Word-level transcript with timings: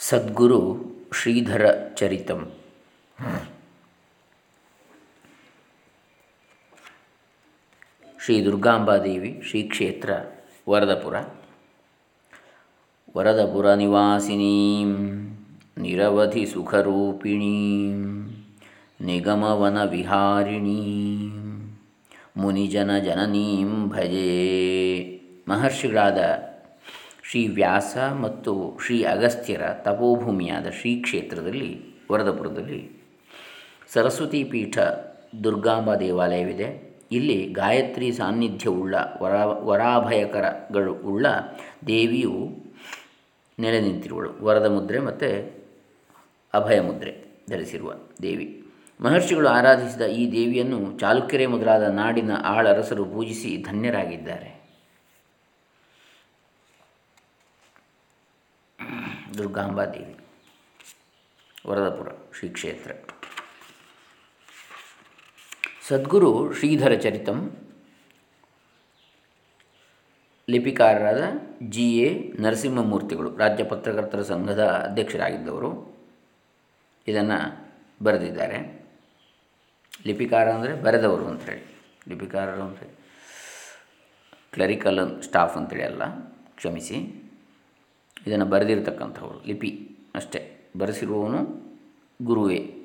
ಸದ್ಗುರು 0.00 0.60
ಶ್ರೀಧರ 1.20 1.70
ಚರಿತಂ. 1.94 2.50
ಶ್ರೀ 8.24 8.44
ದುರ್ಗಾಂಬಾದೇವಿ 8.44 9.42
ಶ್ರೀ 9.44 9.62
ಕ್ಷೇತ್ರ 9.62 10.10
ವರದಪುರ. 10.68 11.16
ವರದಪುರ 13.16 13.74
ನಿವಾಸಿನೀಂ, 13.74 14.90
ನಿರವಧಿ 15.78 16.46
ಸುಖರೂಪಿಣೀಂ, 16.46 17.98
ನಿಗಮವನ 19.00 19.84
ವಿಹಾರಿಣೀಂ, 19.84 21.76
ಮುನಿಜನ 22.36 22.98
ಜನನೀಂ 22.98 23.88
ಭಜೇ. 23.88 25.22
ಮಹರ್ಷಿಗಳಾದ 25.48 26.49
ಶ್ರೀ 27.30 27.48
ವ್ಯಾಸ 27.48 27.96
ಮತ್ತು 27.96 28.78
ಶ್ರೀ 28.86 29.02
ಅಗಸ್ತ್ಯರ 29.02 29.60
ತಪೋಭೂಮಿಯಾದ 29.72 30.66
ಶ್ರೀ 30.70 31.00
ಕ್ಷೇತ್ರದಲ್ಲಿ, 31.00 31.80
ವರದಪುರದಲ್ಲಿ 32.12 32.90
ಸರಸ್ವತಿ 33.92 34.44
ಪೀಠ 34.44 34.78
ದುರ್ಗಾಂಬಾ 35.44 35.94
ದೇವಾಲಯವಿದೆ. 35.94 36.98
ಇಲ್ಲಿ 37.12 37.46
ಗಾಯತ್ರಿ 37.46 38.12
ಸಾನ್ನಿಧ್ಯವುಳ್ಳ 38.12 38.94
ವರ, 39.22 39.44
ವರಾಭಯಕರಗಳು 39.44 40.94
ಉಳ್ಳ 40.94 41.26
ದೇವಿಯು 41.86 42.50
ನೆಲೆ 43.58 43.80
ನಿಂತಿರುವಳು 43.80 44.44
ವರದ 44.44 44.66
ಮುದ್ರೆ 44.66 44.98
ಮತ್ತು 44.98 45.60
ಅಭಯ 46.54 46.80
ಮುದ್ರೆ 46.80 47.24
ಧರಿಸಿರುವ 47.50 47.92
ದೇವಿ. 48.22 48.64
ಮಹರ್ಷಿಗಳು 49.00 49.48
ಆರಾಧಿಸಿದ 49.48 50.02
ಈ 50.02 50.32
ದೇವಿಯನ್ನು 50.32 50.98
ಚಾಲುಕ್ಯರೇ 50.98 51.46
ಮೊದಲಾದ 51.46 51.82
ನಾಡಿನ 51.82 52.30
ಆಳರಸರು 52.44 53.04
ಪೂಜಿಸಿ 53.04 53.64
ಧನ್ಯರಾಗಿದ್ದಾರೆ. 53.70 54.59
ದುರ್ಗಾಂಬಾ 59.38 59.84
ದೇವಿ, 59.84 60.16
ವರದಪುರ 61.66 62.08
ಶ್ರೀ 62.38 62.48
ಕ್ಷೇತ್ರ. 62.48 62.92
ಸದ್ಗುರು 65.88 66.52
ಶ್ರೀಧರ 66.54 66.92
ಚರಿತಂ, 66.94 67.52
ಲಿಪಿಕಾರರಾದ 70.50 71.22
ಜಿ. 71.62 71.98
ಎ. 71.98 72.32
ನರಸಿಂಹಮೂರ್ತಿಗಳು, 72.40 73.36
ರಾಜ್ಯ 73.36 73.64
ಪತ್ರಕರ್ತರ 73.64 74.22
ಸಂಘದ 74.22 74.64
ಅಧ್ಯಕ್ಷರಾಗಿದ್ದವರು. 74.64 75.70
ಇದನ್ನು 77.08 77.38
ಬರೆದಿದ್ದಾರೆ. 78.02 78.80
ಲಿಪಿಕಾರ 80.06 80.50
ಅಂದರೆ 80.50 80.82
ಬರೆದವರು 80.82 81.26
ಅಂಥೇಳಿ 81.26 81.62
ಲಿಪಿಕಾರರು 82.08 82.62
ಅಂತೇಳಿ 82.62 82.94
ಕ್ಲರಿಕಲ್ 84.52 85.22
ಸ್ಟಾಫ್ 85.22 85.56
ಅಂತೇಳಿ 85.56 85.84
ಅಲ್ಲ, 85.84 86.02
ಕ್ಷಮಿಸಿ. 86.56 87.19
ಇದನ್ನು 88.26 88.44
ಬರೆದಿರ್ತಕ್ಕಂಥವ್ರು, 88.44 89.46
ಲಿಪಿ 89.46 89.96
ಅಷ್ಟೇ. 90.14 90.70
ಬರೆಸಿರುವವನು 90.78 91.70
ಗುರುವೇ 92.22 92.76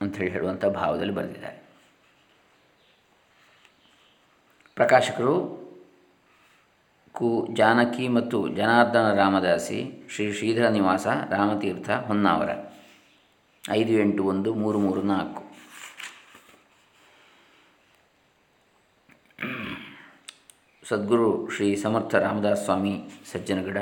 ಅಂಥೇಳಿ 0.00 0.30
ಹೇಳುವಂಥ 0.30 0.64
ಭಾವದಲ್ಲಿ 0.64 1.12
ಬರೆದಿದ್ದಾರೆ. 1.12 1.62
ಪ್ರಕಾಶಕರು 4.74 5.62
ಕು 7.12 7.48
ಜಾನಕಿ 7.54 8.08
ಮತ್ತು 8.08 8.48
ಜನಾರ್ದನ 8.48 9.12
ರಾಮದಾಸಿ, 9.12 10.08
ಶ್ರೀ 10.10 10.32
ಶ್ರೀಧರ 10.32 10.68
ನಿವಾಸ, 10.68 11.06
ರಾಮತೀರ್ಥ, 11.06 11.90
ಹೊನ್ನಾವರ. 11.90 12.50
ಐದು 13.70 13.92
ಎಂಟು 13.92 14.24
ಒಂದು, 14.24 14.54
ಮೂರು 14.54 14.78
ಮೂರು 14.78 15.02
ನಾಲ್ಕು. 15.02 15.42
ಸದ್ಗುರು 20.88 21.50
ಶ್ರೀ 21.50 21.76
ಸಮರ್ಥ 21.76 22.14
ರಾಮದಾಸ್ 22.14 22.64
ಸ್ವಾಮಿ, 22.64 23.02
ಸಜ್ಜನಗಡ. 23.32 23.78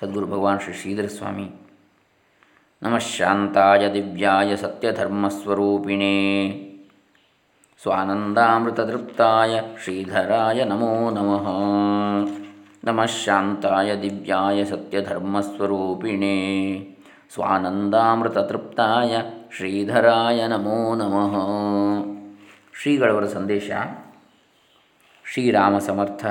ಸದ್ಗುರು 0.00 0.26
ಭಗವಾನ್ 0.26 0.60
ಶ್ರೀ 0.60 0.74
ಶ್ರೀಧರ 0.74 1.06
ಸ್ವಾಮಿ. 1.06 1.50
ನಮಃ 2.82 2.98
ಶಾಂತಾಯ 2.98 3.92
ದಿವ್ಯಾಯ 3.92 4.56
ಸತ್ಯಧರ್ಮಸ್ವರೂಪಿಣೇ. 4.56 6.06
ಸ್ವಾನಂದಾಮೃತತೃಪ್ತಾಯ 7.82 9.60
ಶ್ರೀಧರಾಯ 9.84 10.64
ನಮೋ 10.64 11.10
ನಮಃ. 11.10 11.48
ನಮಃ 12.84 13.04
ಶಾಂತಾಯ 13.04 14.02
ದಿವ್ಯಾಯ 14.02 14.64
ಸತ್ಯಧರ್ಮಸ್ವರೂಪಿಣೇ. 14.64 16.36
ಸ್ವಾನಂದಾಮೃತತೃಪ್ತಾಯ 17.34 19.22
ಶ್ರೀಧರಾಯ 19.56 20.46
ನಮೋ 20.46 20.94
ನಮಃ. 20.94 21.36
ಶ್ರೀಗಳವರ 22.82 23.26
ಸಂದೇಶ 23.26 23.70
ಶ್ರೀರಾಮ 25.24 25.78
ಸಮರ್ಥ 25.78 26.26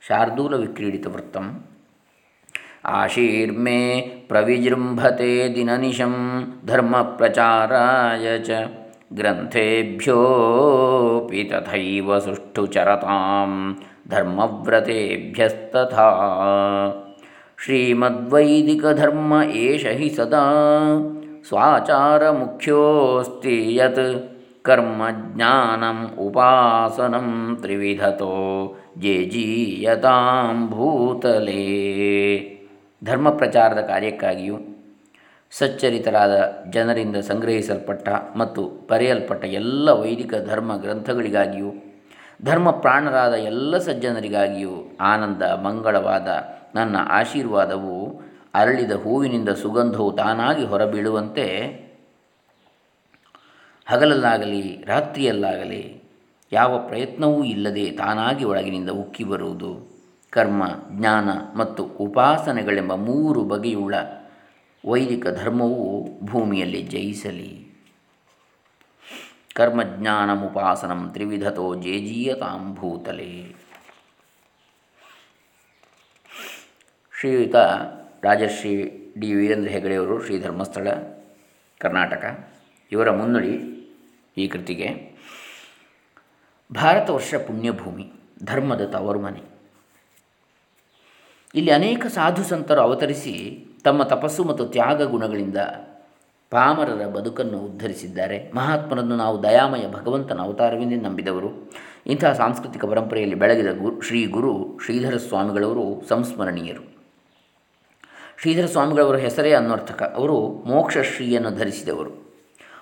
ಶಾರ್ದೂಲ 0.00 0.54
ವಿಕ್ರೀಡಿತ 0.54 1.06
ವೃತ್ತಂ 1.06 1.64
आशीर्मे 2.84 4.10
प्रविजृम्भते 4.28 5.48
दिननिशं 5.48 6.44
धर्मप्रचाराय 6.66 8.38
च। 8.38 8.68
ग्रन्थेभ्योऽपि 9.12 11.50
तथैव 11.52 12.20
सुष्ठुचरतां 12.20 13.74
धर्मव्रतेभ्यस्तथा। 14.10 16.08
श्रीमद्वैदिकधर्म 17.58 19.42
एष 19.42 19.86
हि 19.86 20.08
सदा 20.08 20.44
स्वाचारमुख्योऽस्ति 21.44 23.80
यत् 23.80 24.34
कर्मज्ञानम् 24.64 26.18
उपासनं 26.18 27.54
त्रिविधतो 27.54 28.76
जे 28.98 29.24
जीयतां 29.24 30.66
भूतले। 30.66 32.55
ಧರ್ಮ 33.06 33.30
ಪ್ರಚಾರದ 33.30 33.80
ಕಾರ್ಯಕ್ಕಾಗಿಯೂ 33.86 34.56
ಸಚ್ಚರಿತರಾದ 35.52 36.34
ಜನರಿಂದ 36.70 37.16
ಸಂಗ್ರಹಿಸಲ್ಪಟ್ಟ 37.16 38.08
ಮತ್ತು 38.36 38.62
ಬರೆಯಲ್ಪಟ್ಟ 38.90 39.44
ಎಲ್ಲ 39.44 39.88
ವೈದಿಕ 39.90 40.34
ಧರ್ಮ 40.50 40.76
ಗ್ರಂಥಗಳಿಗಾಗಿಯೂ, 40.76 41.70
ಧರ್ಮ 42.44 42.70
ಪ್ರಾಣರಾದ 42.70 43.34
ಎಲ್ಲ 43.50 43.78
ಸಜ್ಜನರಿಗಾಗಿಯೂ 43.78 44.74
ಆನಂದ, 45.00 45.42
ಮಂಗಳವಾದ 45.66 46.28
ನನ್ನ 46.74 46.96
ಆಶೀರ್ವಾದವು 47.10 47.96
ಅರಳಿದ 48.54 48.94
ಹೂವಿನಿಂದ 49.04 49.50
ಸುಗಂಧವು 49.62 50.12
ತಾನಾಗಿ 50.12 50.64
ಹೊರಬೀಳುವಂತೆ 50.64 51.46
ಹಗಲಲ್ಲಾಗಲಿ, 53.86 54.62
ರಾತ್ರಿಯಲ್ಲಾಗಲಿ 54.86 55.82
ಯಾವ 56.52 56.72
ಪ್ರಯತ್ನವೂ 56.88 57.38
ಇಲ್ಲದೆ 57.44 57.84
ತಾನಾಗಿ 57.90 58.44
ಒಳಗಿನಿಂದ 58.44 58.90
ಉಕ್ಕಿ 59.02 59.24
ಬರುವುದು. 59.24 59.70
ಕರ್ಮ, 60.36 60.62
ಜ್ಞಾನ 60.90 61.28
ಮತ್ತು 61.56 61.84
ಉಪಾಸನೆಗಳೆಂಬ 61.84 62.94
ಮೂರು 62.94 63.42
ಬಗೆಯುಳ್ಳ 63.42 63.94
ವೈದಿಕ 64.88 65.28
ಧರ್ಮವು 65.28 66.08
ಭೂಮಿಯಲ್ಲಿ 66.22 66.82
ಜಯಿಸಲಿ. 66.82 67.72
ಕರ್ಮಜ್ಞಾನಮುಪಾಸನಂ 69.54 71.10
ತ್ರಿವಿಧತೋ 71.12 71.74
ಜೇಜೀಯತಾಂ 71.74 72.74
ಭೂತಲೆ. 72.74 73.56
ಶ್ರೀಯುತ 77.20 77.56
ರಾಜಶ್ರೀ 78.22 78.74
ಡಿ 79.18 79.34
ವೀರೇಂದ್ರ 79.34 79.70
ಹೆಗಡೆಯವರು 79.70 80.24
ಶ್ರೀ 80.24 80.40
ಧರ್ಮಸ್ಥಳ, 80.40 80.88
ಕರ್ನಾಟಕ. 81.78 82.50
ಇವರ 82.92 83.10
ಮುನ್ನುಡಿ 83.10 83.54
ಈ 84.36 84.48
ಕೃತಿಗೆ. 84.48 85.16
ಭಾರತ 86.72 87.10
ವರ್ಷ 87.10 87.34
ಪುಣ್ಯಭೂಮಿ 87.34 88.12
ಧರ್ಮದ 88.44 88.86
ತವರು 88.92 89.20
ಮನೆ 89.20 89.55
ಇಲ್ಲಿ 91.56 91.70
ಅನೇಕ 91.70 92.06
ಸಾಧು 92.06 92.42
ಸಂತರು 92.42 92.80
ಅವತರಿಸಿ 92.80 93.64
ತಮ್ಮ 93.84 94.02
ತಪಸ್ಸು 94.02 94.44
ಮತ್ತು 94.44 94.66
ತ್ಯಾಗ 94.66 95.02
ಗುಣಗಳಿಂದ 95.02 95.56
ಪಾಮರರ 96.50 97.06
ಬದುಕನ್ನು 97.06 97.58
ಉದ್ಧರಿಸಿದ್ದಾರೆ. 97.58 98.52
ಮಹಾತ್ಮರನ್ನು 98.54 99.16
ನಾವು 99.16 99.42
ದಯಾಮಯ 99.42 99.90
ಭಗವಂತನ 99.92 100.40
ಅವತಾರವೆಂದೇ 100.40 100.94
ನಂಬಿದವರು. 100.94 101.72
ಇಂತಹ 102.06 102.32
ಸಾಂಸ್ಕೃತಿಕ 102.32 102.84
ಪರಂಪರೆಯಲ್ಲಿ 102.84 103.34
ಬೆಳಗಿದ 103.34 103.66
ಗು, 103.66 104.00
ಶ್ರೀ 104.00 104.26
ಗುರು 104.26 104.78
ಶ್ರೀಧರ 104.84 105.16
ಸ್ವಾಮಿಗಳವರು 105.16 106.08
ಸಂಸ್ಮರಣೀಯರು. 106.08 106.96
ಶ್ರೀಧರ 108.40 108.66
ಸ್ವಾಮಿಗಳವರ 108.66 109.16
ಹೆಸರೇ 109.16 109.52
ಅನ್ವರ್ಥಕ 109.52 110.02
ಅವರು 110.16 110.62
ಮೋಕ್ಷಶ್ರೀಯನ್ನು 110.66 111.50
ಧರಿಸಿದವರು. 111.50 112.10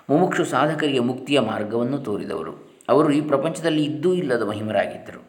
ಮುಮುಕ್ಷು 0.09 0.45
ಸಾಧಕರಿಗೆ 0.45 0.99
ಮುಕ್ತಿಯ 0.99 1.39
ಮಾರ್ಗವನ್ನು 1.39 1.97
ತೋರಿದವರು. 1.97 2.83
ಅವರು 2.89 3.11
ಈ 3.11 3.21
ಪ್ರಪಂಚದಲ್ಲಿ 3.21 3.83
ಇದ್ದೂ 3.83 4.13
ಇಲ್ಲದ 4.13 4.41
ಮಹಿಮರಾಗಿದ್ದರು. 4.41 5.25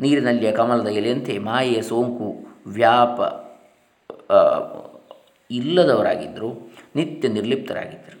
ನೀರಿನಲ್ಲಿಯ 0.00 0.52
ಕಮಲದ 0.52 0.86
ಎಲೆಯಂತೆ 0.86 1.38
ಮಾಯೆಯ 1.38 1.82
ಸೋಂಕು 1.82 2.55
ವ್ಯಾಪ 2.66 3.20
ಇಲ್ಲದವರಾಗಿದ್ದರು, 5.50 6.72
ನಿತ್ಯ 6.96 7.28
ನಿರ್ಲಿಪ್ತರಾಗಿದ್ದರು. 7.28 8.16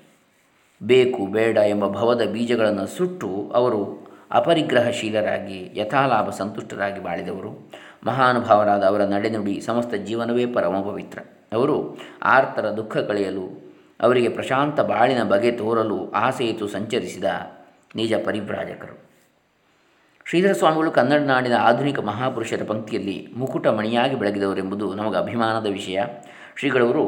ಬೇಕು, 0.86 1.26
ಬೇಡ 1.26 1.56
ಎಂಬ 1.56 1.88
ಭವದ 1.88 2.22
ಬೀಜಗಳನ್ನು 2.24 2.86
ಸುಟ್ಟು 2.86 3.52
ಅವರು 3.54 4.06
ಅಪರಿಗ್ರಹಶೀಲರಾಗಿ, 4.30 5.72
ಯಥಾಲಾಭ 5.74 6.30
ಸಂತುಷ್ಟರಾಗಿ 6.30 7.02
ಬಾಳಿದವರು. 7.02 7.70
ಮಹಾನುಭಾವರಾದ 8.06 8.82
ಅವರ 8.82 9.04
ನಡೆನುಡಿ 9.04 9.60
ಸಮಸ್ತ 9.60 9.94
ಜೀವನವೇ 9.94 10.46
ಪರಮ 10.46 10.80
ಪವಿತ್ರ 10.80 11.18
ಅವರು 11.52 11.96
ಆರ್ತರ 12.22 12.70
ದುಃಖ 12.70 12.96
ಕಳೆಯಲು, 12.96 13.66
ಅವರಿಗೆ 14.00 14.28
ಪ್ರಶಾಂತ 14.28 14.80
ಬಾಳಿನ 14.80 15.22
ಬಗೆ 15.22 15.52
ತೋರಲು 15.52 16.10
ಆಸೆಯಿತು 16.10 16.68
ಸಂಚರಿಸಿದ 16.68 17.24
ನಿಜ 17.96 18.14
ಪರಿವ್ರಾಜಕರು. 18.14 19.15
ಶ್ರೀಧರ 20.28 20.52
ಸ್ವಾಮಿಗಳು 20.52 20.90
ಕನ್ನಡ 20.90 21.20
ನಾಡಿನ 21.20 21.52
ಆಧುನಿಕ 21.60 21.98
ಮಹಾಪುರುಷರ 22.00 22.62
ಪಂಕ್ತಿಯಲ್ಲಿ 22.66 23.28
ಮುಕುಟ 23.36 23.66
ಮಣಿಯಾಗಿ 23.66 24.14
ಬೆಳಗಿದವರೆಂಬುದು 24.14 24.94
ನಮಗೆ 24.94 25.16
ಅಭಿಮಾನದ 25.16 25.66
ವಿಷಯ. 25.66 26.02
ಶ್ರೀಗಳವರು 26.58 27.04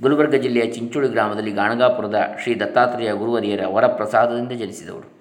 ಗುಲ್ಬರ್ಗ 0.00 0.34
ಜಿಲ್ಲೆಯ 0.34 0.66
ಚಿಂಚೋಳಿ 0.66 1.08
ಗ್ರಾಮದಲ್ಲಿ 1.08 1.50
ಗಾಣಗಾಪುರದ 1.50 2.14
ಶ್ರೀ 2.42 2.54
ದತ್ತಾತ್ರೇಯ 2.54 3.12
ಗುರುವರಿಯರ 3.12 3.60
ವರಪ್ರಸಾದದಿಂದ 3.66 4.52
ಜನಿಸಿದವರು. 4.52 5.15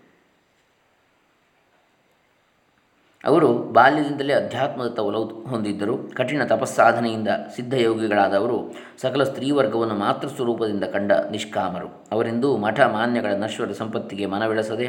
ಅವರು 3.26 3.54
ಬಾಲ್ಯದಿಂದಲೇ 3.54 4.34
ಅಧ್ಯಾತ್ಮದತ್ತ 4.34 5.00
ಒಲವು 5.00 5.26
ಹೊಂದಿದ್ದರು. 5.26 6.16
ಕಠಿಣ 6.16 6.44
ತಪಸ್ಸಾಧನೆಯಿಂದ 6.44 7.28
ಸಿದ್ಧಯೋಗಿಗಳಾದವರು 7.56 8.58
ಸಕಲ 9.02 9.24
ಸ್ತ್ರೀವರ್ಗವನ್ನು 9.24 9.96
ಮಾತೃ 9.96 10.28
ಸ್ವರೂಪದಿಂದ 10.28 10.84
ಕಂಡ 10.84 11.12
ನಿಷ್ಕಾಮರು. 11.12 11.88
ಅವರೆಂದೂ 12.12 12.58
ಮಠ 12.58 12.80
ಮಾನ್ಯಗಳ 12.80 13.34
ನಶ್ವರ 13.34 13.72
ಸಂಪತ್ತಿಗೆ 13.72 14.26
ಮನವಿಳಸದೆ 14.26 14.88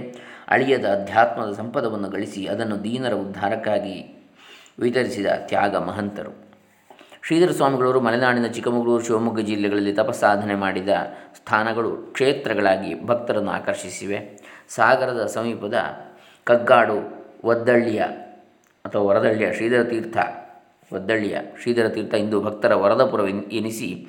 ಅಳಿಯದ 0.48 0.84
ಅಧ್ಯಾತ್ಮದ 0.84 1.52
ಸಂಪದವನ್ನು 1.52 2.08
ಗಳಿಸಿ 2.10 2.46
ಅದನ್ನು 2.46 2.84
ದೀನರ 2.84 3.14
ಉದ್ಧಾರಕ್ಕಾಗಿ 3.14 4.26
ವಿತರಿಸಿದ 4.78 5.26
ತ್ಯಾಗ 5.26 5.76
ಮಹಂತರು. 5.76 6.46
ಶ್ರೀಧರ 7.26 7.50
ಸ್ವಾಮಿಗಳವರು 7.50 8.00
ಮಲೆನಾಡಿನ 8.00 8.46
ಚಿಕ್ಕಮಗಳೂರು, 8.46 9.04
ಶಿವಮೊಗ್ಗ 9.04 9.40
ಜಿಲ್ಲೆಗಳಲ್ಲಿ 9.40 9.92
ತಪಸ್ಸಾಧನೆ 9.92 10.54
ಮಾಡಿದ 10.54 10.88
ಸ್ಥಾನಗಳು 11.36 11.90
ಕ್ಷೇತ್ರಗಳಾಗಿ 11.90 13.06
ಭಕ್ತರನ್ನು 13.06 13.50
ಆಕರ್ಷಿಸಿವೆ. 13.50 14.18
ಸಾಗರದ 14.68 15.26
ಸಮೀಪದ 15.26 15.74
ಕಗ್ಗಾಡು, 16.44 16.98
ಒದ್ದಳ್ಳಿಯ 17.44 18.02
ಅಥವಾ 18.86 19.02
ವರದಳ್ಳಿಯ 19.02 19.52
ಶ್ರೀಧರ 19.52 19.84
ತೀರ್ಥ 19.84 20.16
ವದ್ದಳ್ಳಿಯ 20.94 21.38
ಶ್ರೀಧರ 21.62 21.88
ತೀರ್ಥ 21.88 22.14
ಇಂದು 22.14 22.40
ಭಕ್ತರ 22.40 22.74
ವರದಪುರ 22.74 23.28
ಎನಿಸಿ 23.52 24.08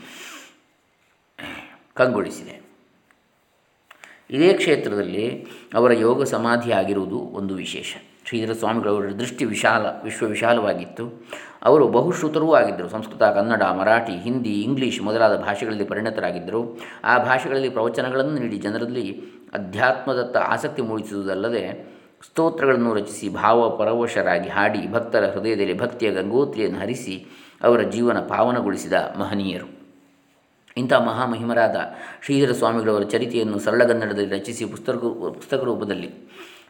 ಕಂಗೊಳಿಸಿದೆ. 1.94 2.62
ಇದೇ 4.30 4.54
ಕ್ಷೇತ್ರದಲ್ಲಿ 4.54 5.48
ಅವರ 5.74 5.92
ಯೋಗ 5.92 6.24
ಸಮಾಧಿ 6.24 6.72
ಆಗಿರುವುದು 6.72 7.18
ಒಂದು 7.18 7.56
ವಿಶೇಷ. 7.56 7.96
ಶ್ರೀಧರ 8.26 8.54
ಸ್ವಾಮಿಗಳವರ 8.54 9.12
ದೃಷ್ಟಿ 9.12 9.46
ವಿಶಾಲ, 9.46 9.86
ವಿಶ್ವ 10.04 10.26
ವಿಶಾಲವಾಗಿತ್ತು. 10.26 11.26
ಅವರು 11.64 11.88
ಬಹುಶ್ರುತರೂ 11.88 12.54
ಆಗಿದ್ದರು. 12.54 12.90
ಸಂಸ್ಕೃತ, 12.90 13.24
ಕನ್ನಡ, 13.24 13.64
ಮರಾಠಿ, 13.64 14.20
ಹಿಂದಿ, 14.20 14.50
ಇಂಗ್ಲೀಷ್ 14.50 15.02
ಮೊದಲಾದ 15.02 15.38
ಭಾಷೆಗಳಲ್ಲಿ 15.38 15.86
ಪರಿಣತರಾಗಿದ್ದರು. 15.86 16.80
ಆ 17.04 17.18
ಭಾಷೆಗಳಲ್ಲಿ 17.18 17.70
ಪ್ರವಚನಗಳನ್ನು 17.70 18.34
ನೀಡಿ 18.34 18.58
ಜನರಲ್ಲಿ 18.58 19.22
ಅಧ್ಯಾತ್ಮದತ್ತ 19.54 20.38
ಆಸಕ್ತಿ 20.38 20.82
ಮೂಡಿಸುವುದಲ್ಲದೆ 20.82 21.97
ಸ್ತೋತ್ರಗಳನ್ನು 22.26 22.94
ರಚಿಸಿ, 22.94 23.30
ಭಾವ 23.30 23.78
ಪರವಶರಾಗಿ 23.78 24.50
ಹಾಡಿ, 24.50 24.92
ಭಕ್ತರ 24.92 25.26
ಹೃದಯದಲ್ಲಿ 25.26 25.78
ಭಕ್ತಿಯ 25.78 26.12
ಗಂಗೋತ್ರಿಯನ್ನು 26.12 26.80
ಹರಿಸಿ 26.80 27.26
ಅವರ 27.64 27.82
ಜೀವನ 27.82 28.20
ಪಾವನಗೊಳಿಸಿದ 28.20 28.94
ಮಹನೀಯರು. 28.94 29.78
ಇಂಥ 30.78 30.94
ಮಹಾಮಹಿಮರಾದ 30.94 31.76
ಶ್ರೀಧರ 32.26 32.52
ಸ್ವಾಮಿಗಳವರ 32.52 33.04
ಚರಿತೆಯನ್ನು 33.04 33.60
ಸರಳಗನ್ನಡದಲ್ಲಿ 33.60 34.36
ರಚಿಸಿ 34.36 34.66
ಪುಸ್ತಕ 34.66 34.94
ಪುಸ್ತಕ 35.34 35.62
ರೂಪದಲ್ಲಿ 35.62 36.10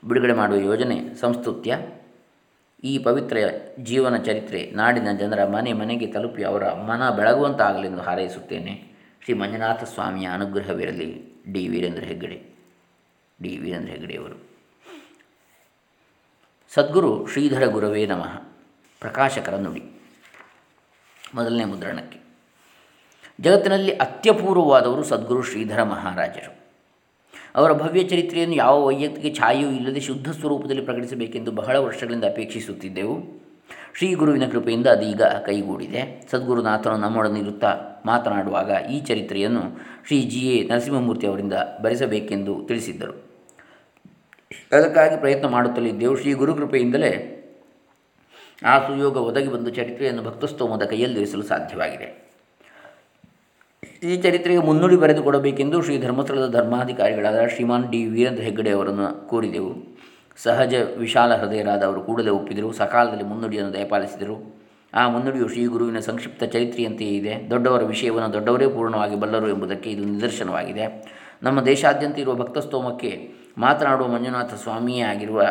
ಬಿಡುಗಡೆ 0.07 0.33
ಮಾಡುವ 0.33 0.57
ಯೋಜನೆ 0.57 1.13
ಸಂಸ್ತುತ್ಯ 1.21 1.77
ಈ 2.83 2.97
ಪವಿತ್ರ 2.99 3.37
ಜೀವನ 3.83 4.17
ಚರಿತ್ರೆ 4.17 4.71
ನಾಡಿನ 4.71 5.11
ಜನರ 5.11 5.45
ಮನೆ 5.45 5.73
ಮನೆಗೆ 5.73 6.07
ತಲುಪಿ 6.07 6.43
ಅವರ 6.43 6.71
ಮನ 6.71 7.09
ಬೆಳಗುವಂತಾಗಲೆಂದು 7.09 8.01
ಹಾರೈಸುತ್ತೇನೆ. 8.01 8.97
ಶ್ರೀ 9.23 9.35
ಮಂಜುನಾಥ 9.35 9.83
ಸ್ವಾಮಿಯ 9.83 10.27
ಅನುಗ್ರಹವಿರಲಿ. 10.27 11.41
ಡಿ. 11.51 11.67
ವೀರೇಂದ್ರ 11.67 12.03
ಹೆಗ್ಗಡೆ. 12.03 12.55
ಡಿ. 13.41 13.57
ವೀರೇಂದ್ರ 13.57 13.89
ಹೆಗ್ಗಡೆಯವರು. 13.89 14.46
ಸದ್ಗುರು 16.73 17.27
ಶ್ರೀಧರ 17.27 17.65
ಗುರವೇ 17.65 18.05
ನಮಃ. 18.05 18.41
ಪ್ರಕಾಶಕರ 18.99 19.55
ನುಡಿ. 19.55 20.01
ಮೊದಲನೇ 21.35 21.65
ಮುದ್ರಣಕ್ಕೆ. 21.65 22.19
ಜಗತ್ತಿನಲ್ಲಿ 23.41 23.91
ಅತ್ಯಪೂರ್ವವಾದವರು 23.91 25.03
ಸದ್ಗುರು 25.03 25.43
ಶ್ರೀಧರ 25.43 25.83
ಮಹಾರಾಜರು. 25.83 26.55
ಅವರ 27.55 27.73
ಭವ್ಯ 27.73 28.03
ಚರಿತ್ರೆಯನ್ನು 28.03 28.55
ಯಾವ 28.55 28.85
ವೈಯಕ್ತಿಕ 28.85 29.35
ಛಾಯೆಯೂ 29.35 29.69
ಇಲ್ಲದೆ 29.69 29.99
ಶುದ್ಧ 29.99 30.31
ಸ್ವರೂಪದಲ್ಲಿ 30.31 30.81
ಪ್ರಕಟಿಸಬೇಕೆಂದು 30.81 31.51
ಬಹಳ 31.51 31.75
ವರ್ಷಗಳಿಂದ 31.75 32.23
ಅಪೇಕ್ಷಿಸುತ್ತಿದ್ದೆವು. 32.23 33.41
ಶ್ರೀ 33.97 34.13
ಗುರುವಿನ 34.13 34.49
ಕೃಪೆಯಿಂದ 34.49 34.87
ಅದೀಗ 34.87 35.23
ಕೈಗೂಡಿದೆ. 35.23 36.27
ಸದ್ಗುರುನಾಥನು 36.31 36.97
ನಮ್ಮೊಡನಿರುತ್ತಾ 36.97 38.01
ಮಾತನಾಡುವಾಗ 38.05 38.71
ಈ 38.91 39.01
ಚರಿತ್ರೆಯನ್ನು 39.01 39.61
ಶ್ರೀ 40.07 40.21
ಜಿ 40.21 40.39
ಎ 40.39 40.67
ನರಸಿಂಹಮೂರ್ತಿ 40.67 41.27
ಅವರಿಂದ 41.27 41.53
ಬರೆಸಬೇಕೆಂದು 41.81 42.65
ತಿಳಿಸಿದ್ದರು. 42.67 43.36
ಅದಕ್ಕಾಗಿ 44.71 45.19
ಪ್ರಯತ್ನ 45.19 45.47
ಮಾಡುತ್ತಲಿದ್ದೆವು 45.47 46.17
ಶ್ರೀ 46.17 46.33
ಗುರುಕೃಪೆಯಿಂದಲೇ 46.33 47.33
ಆ 48.65 48.79
ಸುಯೋಗ 48.79 49.17
ಒದಗಿ 49.17 49.47
ಬಂದು 49.47 49.69
ಚರಿತ್ರೆಯನ್ನು 49.69 50.23
ಭಕ್ತಸ್ತೋಮದ 50.23 50.83
ಕೈಯಲ್ಲಿರಿಸಲು 50.83 51.43
ಸಾಧ್ಯವಾಗಿದೆ. 51.43 52.27
ಈ 54.03 54.17
ಚರಿತ್ರೆಗೆ 54.21 54.59
ಮುನ್ನುಡಿ 54.59 54.95
ಬರೆದುಕೊಡಬೇಕೆಂದು 54.95 55.81
ಶ್ರೀ 55.81 56.01
ಧರ್ಮಸ್ಥಳದ 56.01 56.51
ಧರ್ಮಾಧಿಕಾರಿಗಳಾದ 56.51 57.47
ಶ್ರೀಮಾನ್ 57.47 57.91
ಡಿ 57.91 58.05
ವೀರೇಂದ್ರ 58.05 58.43
ಹೆಗ್ಗಡೆ 58.43 58.71
ಅವರನ್ನು 58.71 59.27
ಕೋರಿದೆವು. 59.27 59.97
ಸಹಜ 60.37 60.73
ವಿಶಾಲ 60.97 61.35
ಹೃದಯರಾದ 61.35 61.83
ಅವರು 61.83 62.01
ಕೂಡಲೇ 62.01 62.29
ಒಪ್ಪಿದರು. 62.29 62.73
ಸಕಾಲದಲ್ಲಿ 62.73 63.23
ಮುನ್ನುಡಿಯನ್ನು 63.23 63.73
ದಯಪಾಲಿಸಿದರು. 63.73 64.65
ಆ 64.93 65.09
ಮುನ್ನುಡಿಯು 65.09 65.47
ಶ್ರೀ 65.47 65.65
ಗುರುವಿನ 65.65 65.99
ಸಂಕ್ಷಿಪ್ತ 65.99 66.43
ಚರಿತ್ರೆಯಂತೆಯೇ 66.43 67.11
ಇದೆ. 67.11 67.49
ದೊಡ್ಡವರ 67.49 67.83
ವಿಷಯವನ್ನು 67.83 68.33
ದೊಡ್ಡವರೇ 68.33 68.67
ಪೂರ್ಣವಾಗಿ 68.67 69.15
ಬಲ್ಲರು 69.15 69.49
ಎಂಬುದಕ್ಕೆ 69.49 69.91
ಇದು 69.91 70.03
ನಿದರ್ಶನವಾಗಿದೆ. 70.05 71.17
ನಮ್ಮ 71.43 71.61
ದೇಶಾದ್ಯಂತ 71.61 72.19
ಇರುವ 72.19 72.35
ಭಕ್ತಸ್ತೋಮಕ್ಕೆ 72.35 73.33
ಮಾತನಾಡುವ 73.57 74.07
ಮಂಜುನಾಥ 74.07 74.53
ಸ್ವಾಮಿಯೇ 74.53 75.01
ಆಗಿರುವ 75.01 75.43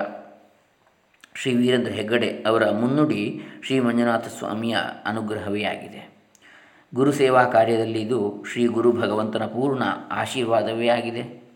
ಶ್ರೀ 1.34 1.54
ವೀರೇಂದ್ರ 1.54 1.92
ಹೆಗ್ಗಡೆ 1.92 2.28
ಅವರ 2.46 2.70
ಮುನ್ನುಡಿ 2.70 3.42
ಶ್ರೀ 3.66 3.80
ಮಂಜುನಾಥ 3.80 4.28
ಸ್ವಾಮಿಯ 4.28 4.76
ಅನುಗ್ರಹವೇ 5.04 5.62
ಆಗಿದೆ. 5.62 6.08
ಗುರು 6.94 7.12
ಸೇವಾ 7.12 7.44
ಕಾರ್ಯದಲ್ಲಿ 7.44 8.00
ಇದು 8.00 8.44
ಶ್ರೀ 8.52 8.66
ಗುರು 8.66 8.92
ಭಗವಂತನ 8.92 9.46
ಪೂರ್ಣ 9.46 9.82
ಆಶೀರ್ವಾದವೇ 10.10 10.88
ಆಗಿದೆ. 10.88 11.46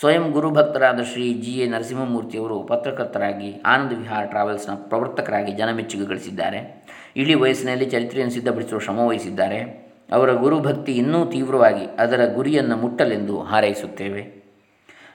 ಸ್ವಯಂ 0.00 0.30
ಗುರುಭಕ್ತರಾದ 0.30 1.02
ಶ್ರೀ 1.02 1.34
ಜಿ 1.34 1.50
ಎ 1.50 1.68
ನರಸಿಂಹಮೂರ್ತಿಯವರು 1.68 2.62
ಪತ್ರಕರ್ತರಾಗಿ 2.62 3.60
ಆನಂದ 3.66 3.98
ವಿಹಾರ 3.98 4.24
ಟ್ರಾವೆಲ್ಸ್ನ 4.24 4.74
ಪ್ರವರ್ತಕರಾಗಿ 4.74 5.52
ಜನಮೆಚ್ಚುಗೆ 5.52 6.06
ಗಳಿಸಿದ್ದಾರೆ. 6.06 6.86
ಇಳಿ 7.16 7.34
ವಯಸ್ಸಿನಲ್ಲಿ 7.34 7.86
ಚರಿತ್ರೆಯನ್ನು 7.86 8.34
ಸಿದ್ಧಪಡಿಸುವ 8.34 8.78
ಶ್ರಮ 8.78 8.98
ವಹಿಸಿದ್ದಾರೆ. 8.98 9.90
ಅವರ 10.12 10.32
ಗುರುಭಕ್ತಿ 10.32 10.92
ಇನ್ನೂ 10.92 11.26
ತೀವ್ರವಾಗಿ 11.26 11.86
ಅದರ 11.86 12.32
ಗುರಿಯನ್ನು 12.34 12.76
ಮುಟ್ಟಲೆಂದು 12.76 13.42
ಹಾರೈಸುತ್ತೇವೆ. 13.42 14.39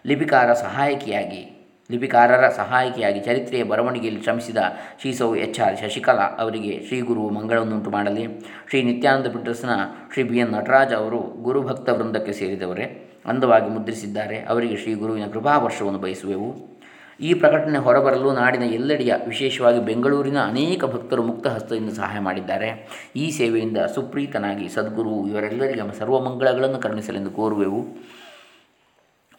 ಲಿಪಿಕಾರ 0.05 0.53
ಸಹಾಯಕಿಯಾಗಿ, 0.53 1.41
ಲಿಪಿಕಾರರ 1.91 2.47
ಸಹಾಯಕಿಯಾಗಿ 2.49 3.19
ಚರಿತ್ರೆಯ 3.19 3.63
ಬರವಣಿಗೆಯಲ್ಲಿ 3.63 4.21
ಶ್ರಮಿಸಿದ 4.21 4.57
ಶ್ರೀ 5.01 5.13
ಸೌ 5.13 5.35
ಎಚ್ 5.35 5.59
ಆರ್ 5.59 5.77
ಶಶಿಕಲಾ 5.79 6.25
ಅವರಿಗೆ 6.39 6.83
ಶ್ರೀ 6.87 7.01
ಗುರು 7.01 7.29
ಮಂಗಳವನ್ನುಂಟು 7.29 7.89
ಮಾಡಲಿ. 7.89 8.27
ಶ್ರೀ 8.69 8.81
ನಿತ್ಯಾನಂದ 8.83 9.27
ಪಿಟರ್ಸ್ನ 9.27 9.69
ಶ್ರೀ 10.13 10.23
ಬಿ 10.23 10.37
ಎನ್ 10.37 10.51
ನಟರಾಜ್ 10.51 10.93
ಅವರು 10.93 11.17
ಗುರುಭಕ್ತ 11.17 11.89
ವೃಂದಕ್ಕೆ 11.89 12.33
ಸೇರಿದವರೇ, 12.33 12.85
ಅಂದವಾಗಿ 13.25 13.69
ಮುದ್ರಿಸಿದ್ದಾರೆ. 13.69 14.37
ಅವರಿಗೆ 14.43 14.77
ಶ್ರೀ 14.77 14.93
ಗುರುವಿನ 14.93 15.27
ಕೃಪಾವರ್ಷವನ್ನು 15.27 15.99
ಬಯಸುವೆವು. 15.99 16.75
ಈ 17.21 17.33
ಪ್ರಕಟಣೆ 17.33 17.77
ಹೊರಬರಲು 17.77 18.33
ನಾಡಿನ 18.33 18.63
ಎಲ್ಲೆಡೆಯ 18.63 19.13
ವಿಶೇಷವಾಗಿ 19.27 19.79
ಬೆಂಗಳೂರಿನ 19.85 20.39
ಅನೇಕ 20.43 20.85
ಭಕ್ತರು 20.85 21.23
ಮುಕ್ತ 21.23 21.47
ಹಸ್ತದಿಂದ 21.47 21.89
ಸಹಾಯ 21.93 22.19
ಮಾಡಿದ್ದಾರೆ. 22.19 22.69
ಈ 23.15 23.31
ಸೇವೆಯಿಂದ 23.31 23.77
ಸುಪ್ರೀತನಾಗಿ 23.77 24.69
ಸದ್ಗುರು 24.69 25.27
ಇವರೆಲ್ಲರಿಗೆ 25.27 25.99
ಸರ್ವಮಂಗಳಗಳನ್ನು 25.99 26.77
ಕರುಣಿಸಲೆಂದು 26.77 27.31
ಕೋರುವೆವು. 27.31 27.81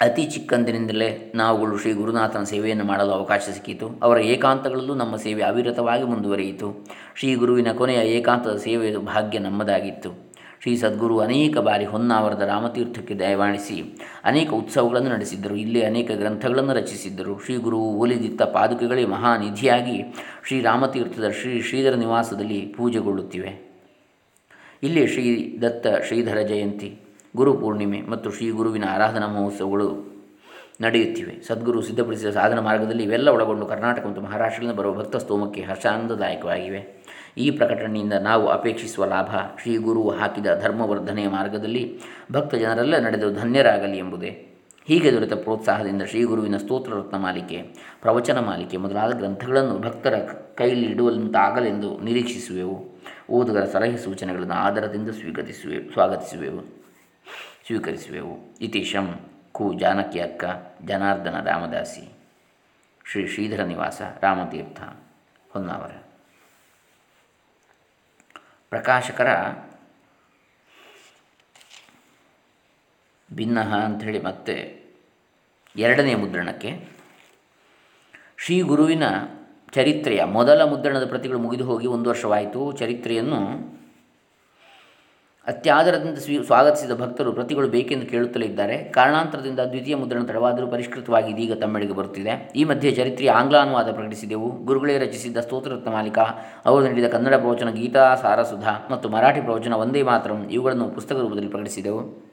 ಅತಿ 0.00 0.24
ಚಿಕ್ಕಂದಿನಿಂದಲೇ 0.24 1.32
ನಾವುಗಳು 1.34 1.78
ಶ್ರೀ 1.78 1.92
ಗುರುನಾಥನ 1.92 2.42
ಸೇವೆಯನ್ನು 2.42 2.84
ಮಾಡಲು 2.84 3.10
ಅವಕಾಶ 3.10 3.40
ಸಿಕ್ಕಿತು. 3.54 3.88
ಅವರ 4.02 4.18
ಏಕಾಂತಗಳಲ್ಲೂ 4.18 4.94
ನಮ್ಮ 4.94 5.16
ಸೇವೆ 5.16 5.42
ಅವಿರತವಾಗಿ 5.42 6.02
ಮುಂದುವರಿಯಿತು. 6.02 6.86
ಶ್ರೀ 7.14 7.34
ಗುರುವಿನ 7.34 7.72
ಕೊನೆಯ 7.72 8.08
ಏಕಾಂತದ 8.08 8.56
ಸೇವೆಯ 8.56 8.96
ಭಾಗ್ಯ 8.96 9.38
ನಮ್ಮದಾಗಿತ್ತು. 9.38 10.34
ಶ್ರೀ 10.62 10.76
ಸದ್ಗುರು 10.76 11.18
ಅನೇಕ 11.18 11.58
ಬಾರಿ 11.58 11.84
ಹೊನ್ನಾವರದ 11.84 12.42
ರಾಮತೀರ್ಥಕ್ಕೆ 12.42 13.14
ದಯವಾಣಿಸಿ 13.14 13.82
ಅನೇಕ 14.24 14.50
ಉತ್ಸವಗಳನ್ನು 14.52 15.10
ನಡೆಸಿದ್ದರು. 15.10 15.56
ಇಲ್ಲಿ 15.56 15.82
ಅನೇಕ 15.84 16.10
ಗ್ರಂಥಗಳನ್ನು 16.10 16.72
ರಚಿಸಿದ್ದರು. 16.72 17.44
ಶ್ರೀ 17.44 17.56
ಗುರು 17.56 17.78
ಒಲಿದಿತ್ತ 17.78 18.42
ಪಾದುಕೆಗಳೇ 18.42 19.04
ಮಹಾನಿಧಿಯಾಗಿ 19.04 20.14
ಶ್ರೀ 20.46 20.60
ರಾಮತೀರ್ಥದ 20.60 21.28
ಶ್ರೀ 21.28 21.62
ಶ್ರೀಧರ 21.62 21.94
ನಿವಾಸದಲ್ಲಿ 21.94 22.74
ಪೂಜೆಗೊಳ್ಳುತ್ತಿವೆ. 22.76 23.82
ಇಲ್ಲಿ 24.82 25.06
ಶ್ರೀ 25.06 25.58
ದತ್ತ 25.62 25.86
ಶ್ರೀಧರ 26.06 26.38
ಜಯಂತಿ. 26.38 27.00
ಗುರು 27.36 27.52
ಪೂರ್ಣಿಮೆ 27.54 28.00
ಮತ್ತು 28.00 28.30
ಶ್ರೀ 28.30 28.50
ಗುರುವಿನ 28.50 28.84
ಆರಾಧನಾ 28.90 29.26
ಮಹೋತ್ಸವಗಳು 29.26 30.16
ನಡೆಯುತ್ತಿವೆ. 30.80 31.42
ಸದ್ಗುರು 31.46 31.82
ಸಿದ್ಧಪಡಿಸಿದ 31.82 32.30
ಸಾಧನ 32.30 32.58
ಮಾರ್ಗದಲ್ಲಿ 32.58 33.02
ಇವೆಲ್ಲ 33.02 33.28
ಒಳಗೊಂಡು 33.28 33.66
ಕರ್ನಾಟಕ 33.66 34.06
ಮತ್ತು 34.06 34.20
ಮಹಾರಾಷ್ಟ್ರದಿಂದ 34.20 34.78
ಬರುವ 34.78 34.94
ಭಕ್ತ 34.94 35.16
ಸ್ತೋಮಕ್ಕೆ 35.16 35.62
ಹರ್ಷಾನಂದದಾಯಕವಾಗಿವೆ 35.62 37.04
ಈ 37.38 37.50
ಪ್ರಕಟಣೆಯಿಂದ 37.50 38.12
ನಾವು 38.12 38.46
ಅಪೇಕ್ಷಿಸುವ 38.46 39.04
ಲಾಭ 39.04 39.30
ಶ್ರೀ 39.62 39.76
ಗುರು 39.76 40.10
ಹಾಕಿದ 40.10 40.46
ಧರ್ಮವರ್ಧನೆಯ 40.62 41.28
ಮಾರ್ಗದಲ್ಲಿ 41.28 42.00
ಭಕ್ತ 42.32 42.54
ಜನರೆಲ್ಲ 42.54 42.98
ನಡೆದು 42.98 43.34
ಧನ್ಯರಾಗಲಿ 43.34 43.98
ಎಂಬುದೇ. 43.98 44.46
ಹೀಗೆ 44.86 45.12
ದೊರೆತ 45.12 45.32
ಪ್ರೋತ್ಸಾಹದಿಂದ 45.32 46.02
ಶ್ರೀ 46.02 46.22
ಗುರುವಿನ 46.22 46.56
ಸ್ತೋತ್ರ 46.56 46.92
ರತ್ನ 46.94 47.16
ಮಾಲಿಕೆ, 47.16 47.62
ಪ್ರವಚನ 48.00 48.38
ಮಾಲಿಕೆ 48.38 48.76
ಮೊದಲಾದ 48.76 49.16
ಗ್ರಂಥಗಳನ್ನು 49.16 49.78
ಭಕ್ತರ 49.78 50.14
ಕೈಯಲ್ಲಿ 50.54 50.86
ಇಡುವಂತಾಗಲೆಂದು 50.86 51.98
ನಿರೀಕ್ಷಿಸುವೆವು. 52.04 52.98
ಓದುಗರ 53.30 53.64
ಸಲಹೆ 53.64 53.96
ಸೂಚನೆಗಳನ್ನು 53.96 54.54
ಆದರದಿಂದ 54.54 55.10
ಸ್ವೀಕರಿಸುವೆ, 55.10 55.92
ಸ್ವಾಗತಿಸುವೆವು. 55.92 56.75
ಸ್ವೀಕರಿಸುವೆವು. 57.66 58.34
ಇತಿಶಂ 58.60 59.20
ಕು 59.52 59.74
ಜಾನಕಿ 59.78 60.20
ಅಕ್ಕ 60.20 60.44
ಜನಾರ್ದನ 60.84 61.42
ರಾಮದಾಸಿ. 61.42 62.12
ಶ್ರೀ 63.10 63.26
ಶ್ರೀಧರ 63.26 63.62
ನಿವಾಸ 63.62 64.02
ರಾಮತೀರ್ಥ, 64.20 64.80
ಹೊನ್ನಾವರ. 65.50 65.92
ಪ್ರಕಾಶಕರ 68.70 69.28
ಭಿನ್ನ 73.34 73.62
ಅಂಥೇಳಿ 73.62 74.22
ಮತ್ತೆ 74.22 74.82
ಎರಡನೇ 75.76 76.14
ಮುದ್ರಣಕ್ಕೆ 76.14 76.88
ಶ್ರೀ 78.38 78.60
ಗುರುವಿನ 78.60 79.02
ಚರಿತ್ರೆಯ 79.72 80.24
ಮೊದಲ 80.24 80.62
ಮುದ್ರಣದ 80.62 81.08
ಪ್ರತಿಗಳು 81.08 81.38
ಮುಗಿದು 81.38 81.64
ಹೋಗಿ 81.64 81.86
ಒಂದು 81.86 82.10
ವರ್ಷವಾಯಿತು. 82.10 82.72
ಚರಿತ್ರೆಯನ್ನು 82.72 83.75
ಅತ್ಯಾದರದಿಂದ 85.46 86.18
ಸ್ವೀ, 86.18 86.42
ಸ್ವಾಗತಿಸಿದ 86.42 87.00
ಭಕ್ತರು 87.00 87.32
ಪ್ರತಿಗಳು 87.32 87.68
ಬೇಕೆಂದು 87.68 88.06
ಕೇಳುತ್ತಲೇ 88.06 88.46
ಇದ್ದಾರೆ. 88.46 88.78
ಕಾರಣಾಂತರದಿಂದ 88.78 89.60
ದ್ವಿತೀಯ 89.60 89.96
ಮುದ್ರಣ 89.96 90.22
ತಡವಾದರೂ 90.22 90.66
ಪರಿಷ್ಕೃತವಾಗಿ 90.66 91.32
ಇದೀಗ 91.32 91.52
ತಮ್ಮೆಡೆಗೆ 91.52 91.92
ಬರುತ್ತಿದೆ. 91.92 92.52
ಈ 92.56 92.64
ಮಧ್ಯೆ 92.64 92.92
ಚರಿತ್ರೆಯ 92.92 93.30
ಆಂಗ್ಲ 93.30 93.56
ಅನುವಾದ 93.56 93.92
ಪ್ರಕಟಿಸಿದೆವು. 93.92 94.50
ಗುರುಗಳೇ 94.50 94.98
ರಚಿಸಿದ್ದ 94.98 95.38
ಸ್ತೋತ್ರರತ್ನ 95.38 95.90
ಮಾಲಿಕ, 95.90 96.18
ಅವರು 96.64 96.84
ನೀಡಿದ 96.84 97.08
ಕನ್ನಡ 97.12 97.34
ಪ್ರವಚನ 97.34 97.70
ಗೀತಾ, 97.70 98.14
ಸಾರಸುಧ 98.14 98.68
ಮತ್ತು 98.90 99.08
ಮರಾಠಿ 99.08 99.40
ಪ್ರವಚನ 99.40 99.72
ಒಂದೇ 99.72 100.02
ಮಾತ್ರ 100.02 100.30
ಇವುಗಳನ್ನು 100.50 100.88
ಪುಸ್ತಕ 100.88 101.16
ರೂಪದಲ್ಲಿ 101.16 101.48
ಪ್ರಕಟಿಸಿದೆವು. 101.48 102.26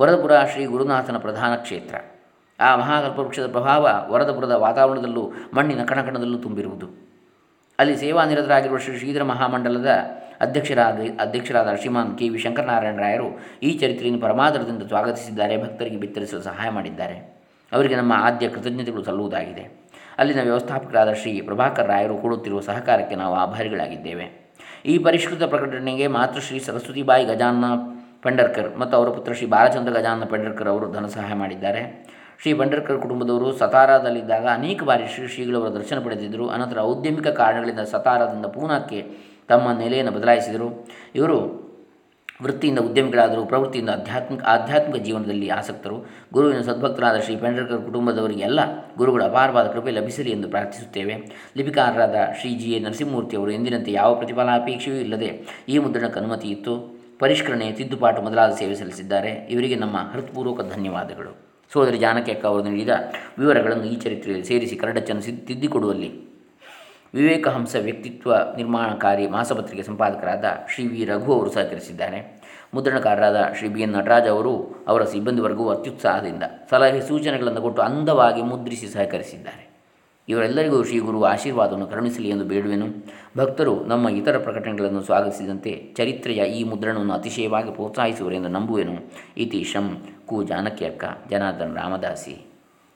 ವರದಪುರ 0.00 0.32
ಶ್ರೀ 0.52 0.64
ಗುರುನಾಥನ 0.64 1.18
ಪ್ರಧಾನ 1.18 1.56
ಕ್ಷೇತ್ರ. 1.56 1.94
ಆ 2.60 2.76
ಮಹಾಕಲ್ಪವೃಕ್ಷದ 2.76 3.50
ಪ್ರಭಾವ 3.50 3.88
ವರದಪುರದ 4.08 4.52
ವಾತಾವರಣದಲ್ಲೂ 4.52 5.32
ಮಣ್ಣಿನ 5.54 5.84
ಕಣಕಣದಲ್ಲೂ 5.84 6.38
ತುಂಬಿರುವುದು. 6.38 6.86
ಅಲ್ಲಿ 7.78 7.96
ಸೇವಾನಿರತರಾಗಿರುವ 7.96 8.78
ಶ್ರೀ 8.78 8.98
ಶ್ರೀಧರ 8.98 9.22
ಮಹಾಮಂಡಲದ 9.22 9.88
ಅಧ್ಯಕ್ಷರಾದ 10.40 10.98
ಅಧ್ಯಕ್ಷರಾದ 11.20 11.74
ಶ್ರೀಮಾನ್ 11.74 12.18
ಕೆ. 12.18 12.28
ವಿ. 12.28 12.38
ಶಂಕರನಾರಾಯಣ 12.38 12.96
ರಾಯರು 13.00 13.38
ಈ 13.62 13.78
ಚರಿತ್ರೆಯನ್ನು 13.78 14.22
ಪರಮಾದರದಿಂದ 14.22 14.82
ಸ್ವಾಗತಿಸಿದ್ದಾರೆ, 14.82 15.62
ಭಕ್ತರಿಗೆ 15.62 15.96
ಬಿತ್ತರಿಸಲು 15.96 16.42
ಸಹಾಯ 16.42 16.70
ಮಾಡಿದ್ದಾರೆ. 16.70 17.40
ಅವರಿಗೆ 17.72 17.96
ನಮ್ಮ 17.96 18.12
ಆದ್ಯ 18.16 18.48
ಕೃತಜ್ಞತೆಗಳು 18.48 19.02
ಸಲ್ಲುವುದಾಗಿದೆ. 19.02 19.80
ಅಲ್ಲಿನ 20.18 20.42
ವ್ಯವಸ್ಥಾಪಕರಾದ 20.42 21.12
ಶ್ರೀ 21.12 21.40
ಪ್ರಭಾಕರ್ 21.40 21.88
ರಾಯರು 21.88 22.16
ಕೊಡುತ್ತಿರುವ 22.18 22.60
ಸಹಕಾರಕ್ಕೆ 22.60 23.14
ನಾವು 23.14 23.34
ಆಭಾರಿಗಳಾಗಿದ್ದೇವೆ. 23.34 24.56
ಈ 24.86 24.98
ಪರಿಷ್ಕೃತ 24.98 25.42
ಪ್ರಕಟಣೆಗೆ 25.42 26.06
ಮಾತೃಶ್ರೀ 26.06 26.58
ಸರಸ್ವತಿಬಾಯಿ 26.58 27.24
ಗಜಾನ್ನ 27.24 27.64
ಪಂಡರ್ಕರ್ 28.22 28.78
ಮತ್ತು 28.78 28.96
ಅವರ 28.96 29.08
ಪುತ್ರ 29.08 29.32
ಶ್ರೀ 29.32 29.46
ಬಾಲಚಂದ್ರ 29.46 29.92
ಗಜಾನ್ನ 29.92 30.24
ಪಂಡರ್ಕರ್ 30.24 30.68
ಅವರು 30.68 30.92
ಧನ 30.92 31.06
ಸಹಾಯ 31.06 31.34
ಮಾಡಿದ್ದಾರೆ. 31.34 32.10
ಶ್ರೀ 32.42 32.54
ಪಂಡರ್ಕರ್ 32.54 33.00
ಕುಟುಂಬದವರು 33.00 33.58
ಸತಾರಾದಲ್ಲಿದ್ದಾಗ 33.58 34.46
ಅನೇಕ 34.46 34.82
ಬಾರಿ 34.82 35.06
ಶ್ರೀ 35.14 35.28
ಶ್ರೀಗಳವರ 35.28 35.68
ದರ್ಶನ 35.68 35.98
ಪಡೆದಿದ್ದರು. 36.04 36.48
ಅನಂತರ 36.48 36.78
ಔದ್ಯಮಿಕ 36.80 37.26
ಕಾರಣಗಳಿಂದ 37.26 37.80
ಸತಾರಾದಿಂದ 37.80 38.46
ಪೂನಾಕ್ಕೆ 38.46 39.29
ತಮ್ಮ 39.50 39.78
ನೆಲೆಯನ್ನು 39.78 40.12
ಬದಲಾಯಿಸಿದರು. 40.12 40.88
ಇವರು 41.14 41.38
ವೃತ್ತಿಯಿಂದ 42.42 42.78
ಉದ್ಯಮಿಗಳಾದರೂ, 42.78 43.44
ಪ್ರವೃತ್ತಿಯಿಂದ 43.44 43.90
ಆಧ್ಯಾತ್ಮಿಕ 43.90 44.42
ಆಧ್ಯಾತ್ಮಿಕ 44.42 45.02
ಜೀವನದಲ್ಲಿ 45.02 45.48
ಆಸಕ್ತರು. 45.48 45.96
ಗುರುವಿನ 46.32 46.60
ಸದ್ಭಕ್ತರಾದ 46.60 47.18
ಶ್ರೀ 47.18 47.36
ಪೆಂಡರ್ಕರ್ 47.36 47.82
ಕುಟುಂಬದವರಿಗೆಲ್ಲ 47.82 48.60
ಗುರುಗಳ 48.96 49.22
ಅಪಾರವಾದ 49.24 49.66
ಕೃಪೆ 49.66 49.90
ಲಭಿಸಲಿ 49.90 50.30
ಎಂದು 50.30 50.48
ಪ್ರಾರ್ಥಿಸುತ್ತೇವೆ. 50.48 51.14
ಲಿಪಿಕಾರರಾದ 51.56 52.14
ಶ್ರೀ 52.40 52.54
ಜಿ 52.54 52.70
ಎ 52.72 52.80
ನರಸಿಂಹಮೂರ್ತಿಯವರು 52.80 53.50
ಎಂದಿನಂತೆ 53.50 53.92
ಯಾವ 53.92 54.14
ಪ್ರತಿಫಲಾಪೇಕ್ಷೆಯೂ 54.14 54.96
ಇಲ್ಲದೆ 54.96 55.30
ಈ 55.68 55.78
ಮುದ್ರಣಕ್ಕೆ 55.78 56.20
ಅನುಮತಿ 56.20 56.48
ಇತ್ತು. 56.48 57.00
ಪರಿಷ್ಕರಣೆ, 57.18 57.72
ತಿದ್ದುಪಾಟು 57.72 58.22
ಮೊದಲಾದ 58.22 58.50
ಸೇವೆ 58.52 58.74
ಸಲ್ಲಿಸಿದ್ದಾರೆ. 58.74 59.30
ಇವರಿಗೆ 59.50 59.74
ನಮ್ಮ 59.74 59.96
ಹೃತ್ಪೂರ್ವಕ 60.12 60.60
ಧನ್ಯವಾದಗಳು. 60.74 61.36
ಸೋದರಿ 61.72 61.98
ಜಾನಕಿ 61.98 62.32
ಅಕ್ಕ 62.32 62.46
ಅವರು 62.46 62.64
ನೀಡಿದ 62.64 62.88
ವಿವರಗಳನ್ನು 63.38 63.84
ಈ 63.84 63.96
ಚರಿತ್ರೆಯಲ್ಲಿ 63.96 64.46
ಸೇರಿಸಿ 64.46 64.76
ಕರಡಚ್ಚನ್ನು 64.76 65.46
ತಿದ್ದಿಕೊಡುವಲ್ಲಿ 65.46 66.29
ವಿವೇಕಹಂಸ 67.14 67.76
ವ್ಯಕ್ತಿತ್ವ 67.80 68.34
ನಿರ್ಮಾಣಕಾರಿ 68.56 69.26
ಮಾಸಪತ್ರಿಕೆ 69.26 69.82
ಸಂಪಾದಕರಾದ 69.82 70.44
ಶ್ರೀ 70.74 70.86
ವಿ 70.86 71.04
ರಘು 71.04 71.34
ಅವರು 71.34 71.50
ಸಹಕರಿಸಿದ್ದಾರೆ. 71.50 72.42
ಮುದ್ರಣಕಾರರಾದ 72.74 73.36
ಶ್ರೀ 73.58 73.68
ಬಿ 73.68 73.82
ಎನ್ 73.82 73.92
ನಟರಾಜ್ 73.92 74.28
ಅವರು 74.28 74.84
ಅವರ 74.88 75.04
ಸಿಬ್ಬಂದಿ 75.04 75.42
ವರ್ಗವು 75.42 75.70
ಅತ್ಯುತ್ಸಾಹದಿಂದ 75.70 76.42
ಸಲಹೆ 76.70 77.00
ಸೂಚನೆಗಳನ್ನು 77.00 77.62
ಕೊಟ್ಟು 77.62 77.82
ಅಂದವಾಗಿ 77.82 78.42
ಮುದ್ರಿಸಿ 78.42 78.86
ಸಹಕರಿಸಿದ್ದಾರೆ. 78.86 79.70
ಇವರೆಲ್ಲರಿಗೂ 80.28 80.84
ಶ್ರೀ 80.84 80.98
ಗುರು 80.98 81.24
ಆಶೀರ್ವಾದವನ್ನು 81.24 81.86
ಕರುಣಿಸಲಿ 81.86 82.28
ಎಂದು 82.28 82.44
ಬೇಡುವೆನು. 82.44 82.86
ಭಕ್ತರು 83.38 83.84
ನಮ್ಮ 83.84 84.08
ಇತರ 84.08 84.38
ಪ್ರಕಟಣೆಗಳನ್ನು 84.38 85.02
ಸ್ವಾಗತಿಸಿದಂತೆ 85.02 85.94
ಚರಿತ್ರೆಯ 85.96 86.36
ಈ 86.36 86.64
ಮುದ್ರಣವನ್ನು 86.64 87.12
ಅತಿಶಯವಾಗಿ 87.14 87.70
ಪ್ರೋತ್ಸಾಹಿಸುವರೆಂದು 87.70 88.48
ನಂಬುವೆನು. 88.48 89.10
ಇತಿ 89.36 89.64
ಶಂ 89.64 90.06
ಕು 90.26 90.42
ಜಾನಕಿ 90.42 90.84
ಅಕ್ಕ 90.84 91.04
ಜನಾರ್ದನ್ 91.30 91.76
ರಾಮದಾಸಿ. 91.76 92.46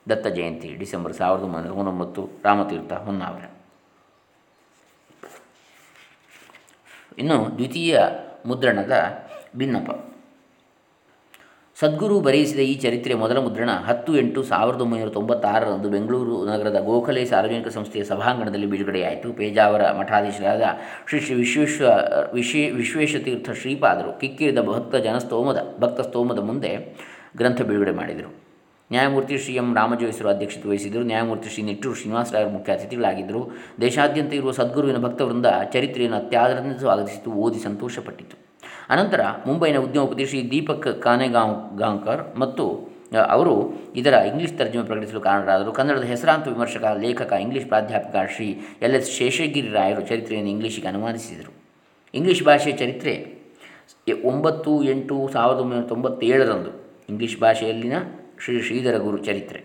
ದತ್ತ 0.08 0.26
ಜಯಂತಿ 0.26 0.74
ಡಿಸೆಂಬರ್ 0.74 1.12
ಸಾವಿರದ 1.12 1.42
ಒಂಬೈನೂರ 1.42 1.76
ಹನ್ನೊಂಬತ್ತು 1.76 2.28
ರಾಮತೀರ್ಥ 2.44 2.92
ಹೊನ್ನಾವರ. 2.92 3.53
ಇನ್ನು 7.18 7.54
ದ್ವಿತೀಯ 7.54 8.00
ಮುದ್ರಣದ 8.46 8.92
ಭಿನ್ನಪ. 9.56 10.04
ಸದ್ಗುರು 11.80 12.20
ಬರೆಯಿಸಿದ 12.20 12.58
ಈ 12.58 12.74
ಚರಿತ್ರೆಯ 12.74 13.16
ಮೊದಲ 13.16 13.38
ಮುದ್ರಣ 13.38 13.70
ಹತ್ತು 13.70 14.16
ಎಂಟು 14.16 14.42
ಸಾವಿರದ 14.42 14.80
ಒಂಬೈನೂರ 14.80 15.08
ತೊಂಬತ್ತಾರರಂದು 15.08 15.90
ಬೆಂಗಳೂರು 15.90 16.46
ನಗರದ 16.46 16.80
ಗೋಖಲೆ 16.80 17.24
ಸಾರ್ವಜನಿಕ 17.24 17.68
ಸಂಸ್ಥೆಯ 17.68 18.04
ಸಭಾಂಗಣದಲ್ಲಿ 18.04 18.66
ಬಿಡುಗಡೆಯಾಯಿತು. 18.66 19.32
ಪೇಜಾವರ 19.32 19.92
ಮಠಾಧೀಶರಾದ 19.92 20.62
ಶ್ರೀ 21.08 21.20
ಶ್ರೀ 21.20 21.34
ವಿಶ್ವೇಶ್ವ 21.36 21.84
ವಿಶ್ವೇ 22.32 22.70
ವಿಶ್ವೇಶತೀರ್ಥ 22.70 23.50
ಶ್ರೀಪಾದರು 23.50 24.20
ಕಿಕ್ಕಿರಿದ 24.20 24.58
ಭಕ್ತ 24.58 24.94
ಜನಸ್ತೋಮದ 24.96 25.76
ಭಕ್ತ 25.80 26.00
ಸ್ತೋಮದ 26.00 26.38
ಮುಂದೆ 26.38 26.96
ಗ್ರಂಥ 27.36 27.62
ಬಿಡುಗಡೆ 27.62 27.90
ಮಾಡಿದರು. 27.90 28.43
ನ್ಯಾಯಮೂರ್ತಿ 28.94 29.36
ಶ್ರೀ 29.42 29.54
ಎಂ 29.62 29.68
ರಾಮಜೋಯಿಸರು 29.78 30.28
ಅಧ್ಯಕ್ಷತೆ 30.28 30.68
ವಹಿಸಿದರು 30.70 31.04
ನ್ಯಾಯಮೂರ್ತಿ 31.12 31.48
ಶ್ರೀ 31.54 31.62
ನಿಟ್ಟೂರು 31.68 31.96
ಶ್ರೀನಿವಾಸರಾಯರು 32.00 32.50
ಮುಖ್ಯ 32.56 32.76
ಅತಿಥಿಗಳಾಗಿದ್ದರು. 32.76 33.42
ದೇಶಾದ್ಯಂತ 33.80 34.32
ಇರುವ 34.40 34.52
ಸದ್ಗುರುವಿನ 34.58 34.98
ಭಕ್ತವೃಂದ 35.06 35.48
ಚರಿತ್ರೆಯನ್ನು 35.74 36.18
ಅತ್ಯಾದರದಿಂದ 36.22 36.78
ಸ್ವಾಗತಿಸಿತು 36.84 37.30
ಓದಿ 37.44 37.60
ಸಂತೋಷಪಟ್ಟಿತು. 37.68 38.36
ಅನಂತರ 38.92 39.22
ಮುಂಬೈನ 39.46 39.78
ಉದ್ಯಮಪತಿ 39.86 40.24
ಶ್ರೀ 40.30 40.40
ದೀಪಕ್ 40.50 40.88
ಕಾನೆಗಾಂವ್ 41.02 41.56
ಗಾಂಕರ್ 41.78 42.22
ಮತ್ತು 42.38 42.64
ಅವರು 43.36 43.54
ಇದರ 44.00 44.14
ಇಂಗ್ಲೀಷ್ 44.30 44.54
ತರ್ಜಮೆ 44.58 44.84
ಪ್ರಕಟಿಸಲು 44.88 45.20
ಕಾರಣರಾದರು. 45.20 45.72
ಕನ್ನಡದ 45.72 46.06
ಹೆಸರಾಂತ 46.12 46.46
ವಿಮರ್ಶಕ, 46.48 46.84
ಲೇಖಕ, 47.04 47.32
ಇಂಗ್ಲೀಷ್ 47.44 47.68
ಪ್ರಾಧ್ಯಾಪಕ 47.72 48.16
ಶ್ರೀ 48.34 48.48
ಎಲ್ 48.82 48.96
ಎಸ್ 48.98 49.10
ಶೇಷಗಿರಿ 49.18 49.70
ರಾಯರು 49.78 50.02
ಚರಿತ್ರೆಯನ್ನು 50.10 50.50
ಇಂಗ್ಲೀಷಿಗೆ 50.50 50.88
ಅನುವಾದಿಸಿದರು. 50.92 51.52
ಇಂಗ್ಲೀಷ್ 52.18 52.42
ಭಾಷೆಯ 52.48 52.74
ಚರಿತ್ರೆ 52.82 53.14
ಒಂಬತ್ತು 54.30 54.72
ಎಂಟು 54.92 55.16
ಸಾವಿರದ 55.32 55.60
ಒಂಬೈನೂರ 55.64 55.86
ತೊಂಬತ್ತೇಳರಂದು 55.92 56.72
ಇಂಗ್ಲೀಷ್ 57.08 57.38
ಭಾಷೆಯಲ್ಲಿನ 57.44 57.96
ಶ್ರೀ 58.44 58.62
ಶ್ರೀಧರ 58.62 58.96
ಗುರು 58.98 59.16
ಚರಿತ್ರೆ. 59.16 59.60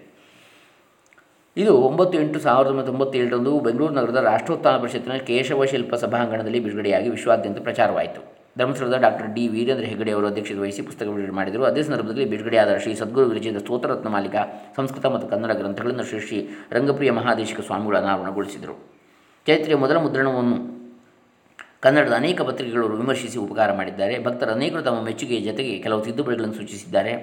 ಇದು 1.57 1.73
ಒಂಬತ್ತು 1.77 2.19
ಎಂಟು 2.19 2.39
ಸಾವಿರದ 2.39 2.69
ಒಂಬೈನೂರ 2.69 2.89
ತೊಂಬತ್ತೇಳರಂದು 2.89 3.59
ಬೆಂಗಳೂರು 3.59 3.93
ನಗರದ 3.93 4.15
ರಾಷ್ಟ್ರೋತ್ಥಾನ 4.15 4.77
ಪರಿಷತ್ತಿನ 4.77 5.13
ಕೇಶವ 5.13 5.65
ಶಿಲ್ಪ 5.65 5.95
ಸಭಾಂಗಣದಲ್ಲಿ 5.95 6.59
ಬಿಡುಗಡೆಯಾಗಿ 6.59 7.09
ವಿಶ್ವಾದ್ಯಂತ 7.09 7.61
ಪ್ರಚಾರವಾಯಿತು. 7.61 8.35
ಧರ್ಮಸ್ಥಳದ 8.57 8.97
ಡಾಕ್ಟರ್ 9.01 9.33
ಡಿ. 9.33 9.47
ವೀರೇಂದ್ರ 9.47 9.83
ಹೆಗಡೆ 9.83 10.11
ಅವರು 10.11 10.27
ಅಧ್ಯಕ್ಷತೆ 10.27 10.57
ವಹಿಸಿ 10.57 10.81
ಪುಸ್ತಕ 10.81 11.05
ಬಿಡುಗಡೆ 11.05 11.31
ಮಾಡಿದರು. 11.31 11.63
ಅದೇ 11.63 11.83
ಸಂದರ್ಭದಲ್ಲಿ 11.83 12.25
ಬಿಡುಗಡೆಯಾದ 12.25 12.77
ಶ್ರೀ 12.77 12.95
ಸದ್ಗುರು 12.95 13.25
ವಿರಚಿತ 13.25 13.57
ಸ್ತೋತ್ರರತ್ನ 13.57 14.07
ಮಾಲಿಕ, 14.07 14.35
ಸಂಸ್ಕೃತ 14.75 15.05
ಮತ್ತು 15.05 15.27
ಕನ್ನಡ 15.27 15.51
ಗ್ರಂಥಗಳನ್ನು 15.51 16.03
ಶ್ರೀ 16.03 16.19
ಶ್ರೀ 16.19 16.49
ರಂಗಪ್ರಿಯ 16.71 17.11
ಮಹಾದೇಶಿಕ 17.11 17.59
ಸ್ವಾಮಿಗಳು 17.59 17.97
ಅನಾವರಣಗೊಳಿಸಿದರು. 17.97 18.89
ಚೈತ್ರಿಯ 19.47 19.75
ಮೊದಲ 19.75 19.97
ಮುದ್ರಣವನ್ನು 19.97 20.78
ಕನ್ನಡದ 21.81 22.13
ಅನೇಕ 22.13 22.41
ಪತ್ರಿಕೆಗಳು 22.41 22.87
ವಿಮರ್ಶಿಸಿ 22.87 23.37
ಉಪಕಾರ 23.39 23.73
ಮಾಡಿದ್ದಾರೆ. 23.73 24.23
ಭಕ್ತರ 24.23 24.51
ಅನೇಕರು 24.51 24.81
ತಮ್ಮ 24.81 25.01
ಮೆಚ್ಚುಗೆಯ 25.01 25.39
ಜೊತೆಗೆ 25.39 25.79
ಕೆಲವು 25.79 26.01
ತಿದ್ದುಪಡಿಗಳನ್ನು 26.01 26.53
ಸೂಚಿಸಿದ್ದಾರೆ. 26.53 27.13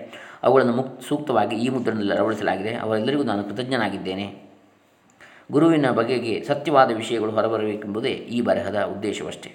ಅವುಗಳನ್ನು 0.43 0.73
ಮುಕ್, 0.73 1.03
ಸೂಕ್ತವಾಗಿ 1.03 1.57
ಈ 1.57 1.69
ಮುದ್ರಣದಲ್ಲಿ 1.69 2.13
ಅಳವಡಿಸಲಾಗಿದೆ. 2.13 2.75
ಅವರೆಲ್ಲರಿಗೂ 2.75 3.23
ನಾನು 3.23 3.45
ಕೃತಜ್ಞನಾಗಿದ್ದೇನೆ. 3.45 4.43
ಗುರುವಿನ 5.53 5.91
ಬಗೆಗೆ 5.91 6.45
ಸತ್ಯವಾದ 6.45 6.91
ವಿಷಯಗಳು 6.91 7.31
ಹೊರಬರಬೇಕೆಂಬುದೇ 7.31 8.09
ಈ 8.09 8.41
ಬರಹದ 8.41 8.83
ಉದ್ದೇಶವಷ್ಟೇ. 8.83 9.53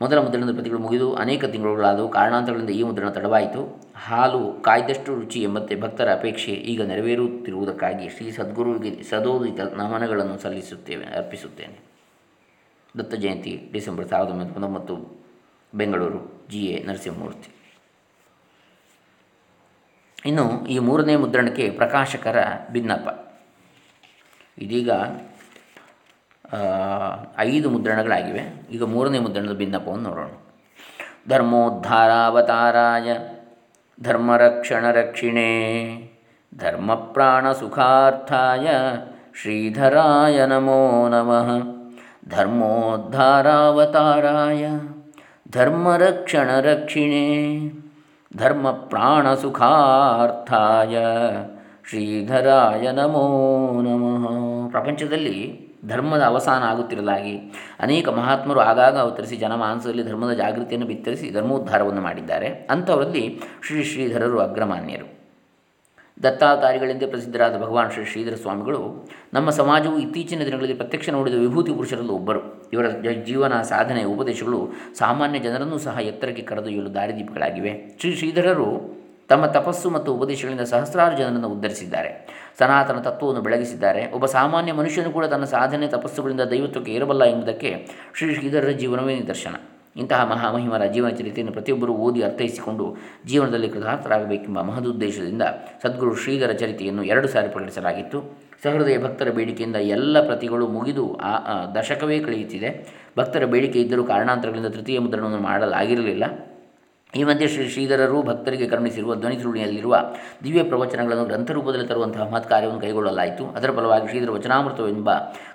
ಮೊದಲ 0.00 0.18
ಮುದ್ರಣದ 0.18 0.54
ಪ್ರತಿಗಳು 0.54 0.78
ಮುಗಿದು 0.78 1.14
ಅನೇಕ 1.14 1.44
ತಿಂಗಳುಗಳಾದವು. 1.44 2.08
ಕಾರಣಾಂತರಗಳಿಂದ 2.08 2.70
ಈ 2.70 2.82
ಮುದ್ರಣ 2.82 3.08
ತಡವಾಯಿತು. 3.08 3.90
ಹಾಲು 3.96 4.62
ಕಾಯ್ದಷ್ಟು 4.62 5.14
ರುಚಿ 5.14 5.42
ಎಂಬಂತೆ 5.42 5.80
ಭಕ್ತರ 5.80 6.12
ಅಪೇಕ್ಷೆ 6.12 6.52
ಈಗ 6.52 6.82
ನೆರವೇರುತ್ತಿರುವುದಕ್ಕಾಗಿ 6.82 8.08
ಶ್ರೀ 8.08 8.30
ಸದ್ಗುರುವಿಗೆ 8.30 9.02
ಸದೋದಿತ 9.02 9.60
ನಮನಗಳನ್ನು 9.60 10.38
ಸಲ್ಲಿಸುತ್ತೇವೆ, 10.38 11.04
ಅರ್ಪಿಸುತ್ತೇನೆ. 11.04 11.99
ದತ್ತ 12.98 13.14
ಜಯಂತಿ 13.14 13.68
ಡಿಸೆಂಬರ್ 13.72 14.08
ಸಾವಿರದ 14.08 14.32
ಒಂಬೈನೂರ 14.32 14.52
ತೊಂಬತ್ತೊಂಬತ್ತು, 14.52 15.24
ಬೆಂಗಳೂರು 15.74 16.48
ಜಿ 16.50 16.66
ಎ 16.66 16.84
ನರಸಿಂಹಮೂರ್ತಿ. 16.86 17.50
ಇನ್ನು 20.26 20.66
ಈ 20.66 20.78
ಮೂರನೇ 20.78 21.16
ಮುದ್ರಣಕ್ಕೆ 21.16 21.70
ಪ್ರಕಾಶಕರ 21.70 22.44
ಭಿನ್ನಪ್ಪ 22.72 23.08
ಇದೀಗ 24.58 24.90
ಐದು 27.38 27.70
ಮುದ್ರಣಗಳಾಗಿವೆ. 27.70 28.40
ಈಗ 28.70 28.82
ಮೂರನೇ 28.82 29.18
ಮುದ್ರಣದ 29.18 29.52
ಭಿನ್ನಪ್ಪವನ್ನು 29.52 30.08
ನೋಡೋಣ. 30.08 30.30
ಧರ್ಮೋದ್ಧಾರಾವತಾರಾಯ, 31.28 33.16
ಧರ್ಮರಕ್ಷಣ 34.02 34.90
ರಕ್ಷಿಣೆ, 34.90 35.50
ಧರ್ಮಪ್ರಾಣ 36.56 37.52
ಸುಖಾರ್ಥಾಯ, 37.52 38.68
ಶ್ರೀಧರಾಯ 39.34 40.46
ನಮೋ 40.46 41.08
ನಮಃ. 41.08 41.79
ಧರ್ಮೋದ್ಧಾರಾವತಾರಾಯ 42.30 44.66
ಪ್ರಾಣ 48.88 49.34
ಸುಖಾರ್ಥಾಯ 49.34 50.98
ಶ್ರೀಧರಾಯ 51.88 52.90
ನಮೋ 52.90 53.82
ನಮಃ. 53.82 54.70
ಪ್ರಪಂಚದಲ್ಲಿ 54.70 55.70
ಧರ್ಮದ 55.86 56.22
ಅವಸಾನ 56.22 56.62
ಆಗುತ್ತಿರಲಾಗಿ 56.62 57.52
ಅನೇಕ 57.80 58.08
ಮಹಾತ್ಮರು 58.08 58.60
ಆಗಾಗ 58.60 58.98
ಅವತರಿಸಿ 58.98 59.36
ಜನಮಾನಸದಲ್ಲಿ 59.36 60.02
ಧರ್ಮದ 60.02 60.32
ಜಾಗೃತಿಯನ್ನು 60.32 60.86
ಬಿತ್ತರಿಸಿ 60.86 61.30
ಧರ್ಮೋದ್ಧಾರವನ್ನು 61.30 62.00
ಮಾಡಿದ್ದಾರೆ. 62.00 62.46
ಅಂಥವರಲ್ಲಿ 62.46 63.40
ಶ್ರೀ 63.66 63.84
ಶ್ರೀಧರರು 63.84 64.40
ಅಗ್ರಮಾನ್ಯರು. 64.40 65.09
ದತ್ತಾವತಾರಿಗಳಿಂದ 66.22 67.02
ಪ್ರಸಿದ್ಧರಾದ 67.10 67.56
ಭಗವಾನ್ 67.56 67.92
ಶ್ರೀ 67.92 68.04
ಶ್ರೀಧರ 68.04 68.34
ಸ್ವಾಮಿಗಳು 68.34 69.10
ನಮ್ಮ 69.34 69.50
ಸಮಾಜವು 69.50 69.98
ಇತ್ತೀಚಿನ 69.98 70.44
ದಿನಗಳಲ್ಲಿ 70.44 70.74
ಪ್ರತ್ಯಕ್ಷ 70.74 71.10
ನೋಡಿದ 71.10 71.34
ವಿಭೂತಿ 71.34 71.72
ಪುರುಷರಲ್ಲೂ 71.72 72.12
ಒಬ್ಬರು. 72.12 72.70
ಇವರ 72.72 72.86
ಜೀವನ, 73.26 73.62
ಸಾಧನೆ, 73.62 74.04
ಉಪದೇಶಗಳು 74.04 74.70
ಸಾಮಾನ್ಯ 74.98 75.38
ಜನರನ್ನೂ 75.38 75.78
ಸಹ 75.78 75.98
ಎತ್ತರಕ್ಕೆ 76.00 76.42
ಕರೆದೊಯ್ಯಲು 76.42 76.94
ದಾರಿದೀಪಗಳಾಗಿವೆ. 76.94 77.96
ಶ್ರೀ 78.00 78.14
ಶ್ರೀಧರರು 78.14 79.00
ತಮ್ಮ 79.28 79.46
ತಪಸ್ಸು 79.46 79.90
ಮತ್ತು 79.90 80.14
ಉಪದೇಶಗಳಿಂದ 80.14 80.60
ಸಹಸ್ರಾರು 80.60 81.16
ಜನರನ್ನು 81.16 81.48
ಉದ್ಧರಿಸಿದ್ದಾರೆ. 81.48 82.26
ಸನಾತನ 82.58 82.96
ತತ್ವವನ್ನು 82.96 83.42
ಬೆಳಗಿಸಿದ್ದಾರೆ. 83.42 84.12
ಒಬ್ಬ 84.12 84.26
ಸಾಮಾನ್ಯ 84.26 84.72
ಮನುಷ್ಯನು 84.72 85.10
ಕೂಡ 85.10 85.24
ತನ್ನ 85.24 85.44
ಸಾಧನೆ, 85.44 85.86
ತಪಸ್ಸುಗಳಿಂದ 85.86 86.40
ದೈವತ್ವಕ್ಕೆ 86.40 86.92
ಏರಬಲ್ಲ 86.92 87.24
ಎಂಬುದಕ್ಕೆ 87.24 87.88
ಶ್ರೀ 88.14 88.34
ಶ್ರೀಧರರ 88.34 88.68
ಜೀವನವೇ 88.68 89.14
ನಿದರ್ಶನ. 89.14 89.54
ಇಂತಹ 89.96 90.24
ಮಹಾಮಹಿಮರ 90.30 90.84
ಜೀವನ 90.84 91.08
ಚರಿತೆಯನ್ನು 91.08 91.52
ಪ್ರತಿಯೊಬ್ಬರೂ 91.52 91.92
ಓದಿ 91.92 92.22
ಅರ್ಥೈಸಿಕೊಂಡು 92.22 92.96
ಜೀವನದಲ್ಲಿ 93.26 93.68
ಕೃತಾರ್ಥರಾಗಬೇಕೆಂಬ 93.68 94.60
ಮಹದುದ್ದೇಶದಿಂದ 94.60 95.42
ಸದ್ಗುರು 95.82 96.14
ಶ್ರೀಧರ 96.16 96.52
ಚರಿತೆಯನ್ನು 96.52 97.02
ಎರಡು 97.02 97.28
ಸಾರಿ 97.28 97.48
ಪ್ರಕಟಿಸಲಾಗಿತ್ತು. 97.48 98.40
ಸಹೃದಯ 98.62 98.98
ಭಕ್ತರ 98.98 99.30
ಬೇಡಿಕೆಯಿಂದ 99.30 99.76
ಎಲ್ಲ 99.76 100.26
ಪ್ರತಿಗಳು 100.26 100.68
ಮುಗಿದು 100.68 101.14
ಆ 101.14 101.66
ದಶಕವೇ 101.74 102.18
ಕಳೆಯುತ್ತಿದೆ. 102.20 102.88
ಭಕ್ತರ 103.18 103.44
ಬೇಡಿಕೆ 103.44 103.80
ಇದ್ದರೂ 103.80 104.04
ಕಾರಣಾಂತರಗಳಿಂದ 104.04 104.66
ತೃತೀಯ 104.66 104.98
ಮುದ್ರಣವನ್ನು 104.98 105.38
ಮಾಡಲಾಗಿರಲಿಲ್ಲ. 105.38 106.24
ಈ 107.16 107.24
ಮಧ್ಯೆ 107.24 107.48
ಶ್ರೀ 107.48 107.68
ಶ್ರೀಧರರು 107.68 108.22
ಭಕ್ತರಿಗೆ 108.22 108.68
ಕರುಣಿಸಿರುವ 108.68 109.14
ಧ್ವನಿಸುರುಳಿಯಲ್ಲಿರುವ 109.14 109.98
ದಿವ್ಯ 110.44 110.62
ಪ್ರವಚನಗಳನ್ನು 110.62 111.24
ಗ್ರಂಥರೂಪದಲ್ಲಿ 111.24 111.88
ತರುವಂತಹ 111.88 112.30
ಮಹತ್ 112.30 112.48
ಕಾರ್ಯವನ್ನು 112.48 112.80
ಕೈಗೊಳ್ಳಲಾಯಿತು. 112.80 113.46
ಅದರ 113.46 113.70
ಫಲವಾಗಿ 113.70 114.08
ಶ್ರೀಧರ 114.08 114.30
ವಚನಾಮೃತವೆಂಬ 114.30 115.10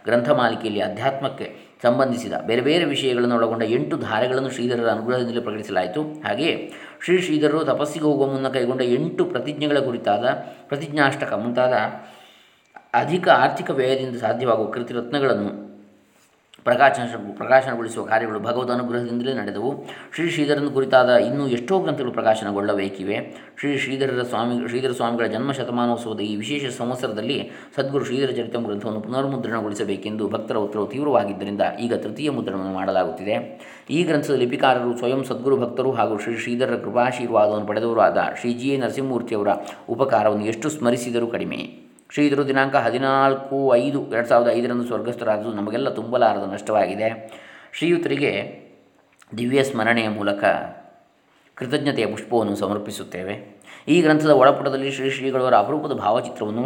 ಗ್ರಂಥಮಾಲಿಕೆಯಲ್ಲಿ 0.06 0.82
ಅಧ್ಯಾತ್ಮಕ್ಕೆ 0.82 1.65
ಸಂಬಂಧಿಸಿದ 1.84 2.34
ಬೇರೆ 2.46 2.62
ಬೇರೆ 2.62 2.86
ವಿಷಯಗಳನ್ನು 2.86 3.36
ಒಳಗೊಂಡ 3.36 3.64
ಎಂಟು 3.64 3.98
ಧಾರೆಗಳನ್ನು 3.98 4.50
ಶ್ರೀಧರರ 4.50 4.90
ಅನುಗ್ರಹದಿಂದಲೇ 4.90 5.42
ಪ್ರಕಟಿಸಲಾಯಿತು. 5.42 6.04
ಹಾಗೆಯೇ 6.04 6.72
ಶ್ರೀ 7.06 7.22
ಶ್ರೀಧರರು 7.22 7.66
ತಪಸ್ಸಿಗೆ 7.66 8.06
ಹೋಗುವ 8.06 8.28
ಮುನ್ನ 8.28 8.48
ಕೈಗೊಂಡ 8.48 8.82
ಎಂಟು 8.82 9.26
ಪ್ರತಿಜ್ಞೆಗಳ 9.26 9.80
ಕುರಿತಾದ 9.80 10.30
ಪ್ರತಿಜ್ಞಾಷ್ಟಕ 10.68 11.34
ಮುಂತಾದ 11.34 11.74
ಅಧಿಕ 12.94 13.30
ಆರ್ಥಿಕ 13.30 13.70
ವ್ಯಯದಿಂದ 13.70 14.16
ಸಾಧ್ಯವಾಗುವ 14.16 14.72
ಕೃತಿರತ್ನಗಳನ್ನು 14.72 15.65
ಪ್ರಕಾಶನ 16.66 17.34
ಪ್ರಕಾಶನಗೊಳಿಸುವ 17.38 18.06
ಕಾರ್ಯಗಳು 18.06 18.40
ಭಗವದ್ 18.40 18.72
ಅನುಗ್ರಹದಿಂದಲೇ 18.72 19.34
ನಡೆದವು. 19.34 19.72
ಶ್ರೀ 20.16 20.30
ಶ್ರೀಧರನ 20.30 20.68
ಕುರಿತಾದ 20.68 21.10
ಇನ್ನೂ 21.10 21.48
ಎಷ್ಟೋ 21.48 21.80
ಗ್ರಂಥಗಳು 21.80 22.12
ಪ್ರಕಾಶನಗೊಳ್ಳಬೇಕಿವೆ. 22.12 23.18
ಶ್ರೀ 23.60 23.78
ಶ್ರೀಧರರ 23.78 24.24
ಸ್ವಾಮಿ, 24.24 24.68
ಶ್ರೀಧರ 24.68 24.92
ಸ್ವಾಮಿಗಳ 24.92 25.26
ಜನ್ಮ 25.26 25.52
ಶತಮಾನೋತ್ಸವದ 25.52 26.20
ಈ 26.20 26.36
ವಿಶೇಷ 26.36 26.78
ಸಂವತ್ಸರದಲ್ಲಿ 26.78 27.52
ಸದ್ಗುರು 27.76 28.06
ಶ್ರೀಧರ 28.06 28.32
ಚರಿತ 28.32 28.56
ಗ್ರಂಥವನ್ನು 28.56 29.02
ಪುನರ್ಮುದ್ರಣಗೊಳಿಸಬೇಕೆಂದು 29.02 30.30
ಭಕ್ತರ 30.30 30.58
ಉತ್ತರವು 30.58 30.88
ತೀವ್ರವಾಗಿದ್ದರಿಂದ 30.88 31.62
ಈಗ 31.82 31.94
ತೃತೀಯ 31.94 32.30
ಮುದ್ರಣವನ್ನು 32.30 32.74
ಮಾಡಲಾಗುತ್ತಿದೆ. 32.74 33.36
ಈ 33.90 34.04
ಗ್ರಂಥದ 34.04 34.34
ಲಿಪಿಕಾರರು 34.34 34.98
ಸ್ವಯಂ 34.98 35.24
ಸದ್ಗುರು 35.24 35.58
ಭಕ್ತರು 35.58 35.92
ಹಾಗೂ 35.92 36.18
ಶ್ರೀ 36.18 36.38
ಶ್ರೀಧರರ 36.38 36.76
ಕೃಪಾಶೀರ್ವಾದವನ್ನು 36.76 38.00
ಆದ 38.00 38.18
ಶ್ರೀ 38.42 38.54
ಜಿ 38.54 38.70
ಎ 38.70 38.78
ನರಸಿಂಹಮೂರ್ತಿಯವರ 38.78 39.48
ಉಪಕಾರವನ್ನು 39.90 40.46
ಎಷ್ಟು 40.46 40.70
ಸ್ಮರಿಸಿದರೂ 40.70 41.28
ಕಡಿಮೆ. 41.28 41.85
ಶ್ರೀಧರು 42.16 42.48
ದಿನಾಂಕ 42.48 42.76
ಹದಿನಾಲ್ಕು 42.76 43.76
ಐದು 43.76 44.00
ಎರಡು 44.14 44.28
ಸಾವಿರದ 44.28 44.50
ಐದರಂದು 44.58 44.84
ಸ್ವರ್ಗಸ್ಥರಾದದ್ದು 44.84 45.54
ನಮಗೆಲ್ಲ 45.54 45.90
ತುಂಬಲಾರದ 45.90 46.54
ನಷ್ಟವಾಗಿದೆ. 46.54 47.08
ಶ್ರೀಯುತರಿಗೆ 47.74 48.32
ದಿವ್ಯ 49.38 49.64
ಸ್ಮರಣೆಯ 49.64 50.10
ಮೂಲಕ 50.10 50.44
ಕೃತಜ್ಞತೆಯ 51.56 52.06
ಪುಷ್ಪವನ್ನು 52.06 52.56
ಸಮರ್ಪಿಸುತ್ತೇವೆ. 52.56 53.58
ಈ 53.88 54.02
ಗ್ರಂಥದ 54.02 54.30
ಒಳಪುಟದಲ್ಲಿ 54.30 54.92
ಶ್ರೀ 54.92 55.10
ಶ್ರೀಗಳವರ 55.10 55.58
ಅಪರೂಪದ 55.58 55.92
ಭಾವಚಿತ್ರವನ್ನು 55.94 56.66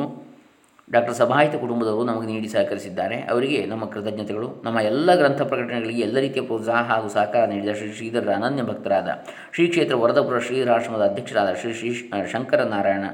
ಡಾಕ್ಟರ್ 0.92 1.16
ಸಭಾಹಿತ 1.16 1.56
ಕುಟುಂಬದವರು 1.56 2.04
ನಮಗೆ 2.04 2.28
ನೀಡಿ 2.34 2.48
ಸಹಕರಿಸಿದ್ದಾರೆ. 2.48 3.22
ಅವರಿಗೆ 3.30 3.66
ನಮ್ಮ 3.66 3.86
ಕೃತಜ್ಞತೆಗಳು. 3.86 4.62
ನಮ್ಮ 4.64 4.80
ಎಲ್ಲ 4.80 5.16
ಗ್ರಂಥ 5.16 5.42
ಪ್ರಕಟಣೆಗಳಿಗೆ 5.42 6.02
ಎಲ್ಲ 6.02 6.20
ರೀತಿಯ 6.20 6.42
ಪ್ರೋತ್ಸಾಹ 6.42 6.84
ಹಾಗೂ 6.84 7.10
ಸಹಕಾರ 7.10 7.46
ನೀಡಿದ 7.46 7.74
ಶ್ರೀ 7.74 7.94
ಶ್ರೀಧರರ 7.94 8.34
ಅನನ್ಯ 8.36 8.64
ಭಕ್ತರಾದ 8.64 9.10
ಶ್ರೀ 9.56 9.68
ಕ್ಷೇತ್ರ 9.68 9.96
ವರದಪುರ 9.96 10.40
ಶ್ರೀಧರಾಶ್ರಮದ 10.40 11.02
ಅಧ್ಯಕ್ಷರಾದ 11.02 11.54
ಶ್ರೀ 11.54 11.74
ಶ್ರೀ 11.74 11.92
ಶಂಕರ 12.32 12.64
ನಾರಾಯಣ 12.64 13.06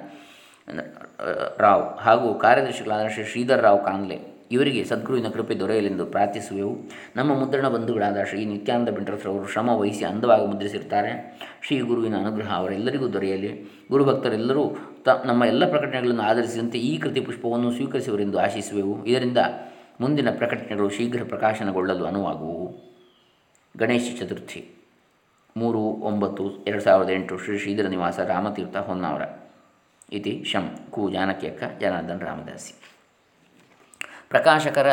ರಾವ್ 1.57 1.97
ಹಾಗೂ 1.99 2.33
ಕಾರ್ಯದರ್ಶಿಗಳಾದ 2.33 3.07
ಶ್ರೀ 3.07 3.23
ಶ್ರೀಧರ್ 3.23 3.61
ರಾವ್ 3.61 3.85
ಕಾನ್ಲೆ 3.85 4.35
ಇವರಿಗೆ 4.51 4.83
ಸದ್ಗುರುವಿನ 4.83 5.29
ಕೃಪೆ 5.29 5.55
ದೊರೆಯಲೆಂದು 5.55 6.05
ಪ್ರಾರ್ಥಿಸುವೆವು. 6.05 6.77
ನಮ್ಮ 7.15 7.33
ಮುದ್ರಣ 7.33 7.67
ಬಂಧುಗಳಾದ 7.67 8.17
ಶ್ರೀ 8.23 8.45
ನಿತ್ಯಾನಂದ 8.45 8.89
ಬಿಂಡ್ರಸ್ರವರು 8.89 9.47
ಶ್ರಮ 9.47 9.69
ವಹಿಸಿ 9.69 10.05
ಅಂದವಾಗಿ 10.05 10.45
ಮುದ್ರಿಸಿರ್ತಾರೆ 10.45 11.39
ಶ್ರೀ 11.61 11.79
ಗುರುವಿನ 11.79 12.17
ಅನುಗ್ರಹ 12.17 12.53
ಅವರೆಲ್ಲರಿಗೂ 12.55 13.13
ದೊರೆಯಲಿ. 13.13 13.85
ಗುರುಭಕ್ತರೆಲ್ಲರೂ 13.91 14.77
ತ, 15.05 15.09
ನಮ್ಮ 15.25 15.43
ಎಲ್ಲ 15.43 15.69
ಪ್ರಕಟಣೆಗಳನ್ನು 15.69 16.21
ಆಧರಿಸಿದಂತೆ 16.21 16.77
ಈ 16.77 16.97
ಕೃತಿ 16.97 17.21
ಪುಷ್ಪವನ್ನು 17.21 17.71
ಸ್ವೀಕರಿಸುವರೆಂದು 17.71 18.39
ಆಶಿಸುವೆವು. 18.39 19.05
ಇದರಿಂದ 19.05 19.37
ಮುಂದಿನ 20.01 20.29
ಪ್ರಕಟಣೆಗಳು 20.37 20.89
ಶೀಘ್ರ 20.89 21.21
ಪ್ರಕಾಶನಗೊಳ್ಳಲು 21.27 22.05
ಅನುವಾಗುವು. 22.05 22.95
ಗಣೇಶ 23.77 24.17
ಚತುರ್ಥಿ 24.19 24.65
ಮೂರು 25.57 25.79
ಒಂಬತ್ತು 25.79 26.51
ಎರಡು 26.67 26.83
ಸಾವಿರದ 26.83 27.09
ಎಂಟು 27.09 27.37
ಶ್ರೀ 27.37 27.57
ಶ್ರೀಧರ 27.57 27.87
ನಿವಾಸ 27.87 28.19
ರಾಮತೀರ್ಥ 28.19 28.77
ಹೊನ್ನಾವರ. 28.77 29.21
ಇತಿ 30.09 30.43
ಶಂ 30.43 30.65
ಕು 30.91 31.11
ಜಾನಕಿಯಕ್ಕ 31.11 31.63
ಜನಾರ್ದನ್ 31.81 32.21
ರಾಮದಾಸಿ 32.21 32.73
ಪ್ರಕಾಶಕರ 34.29 34.87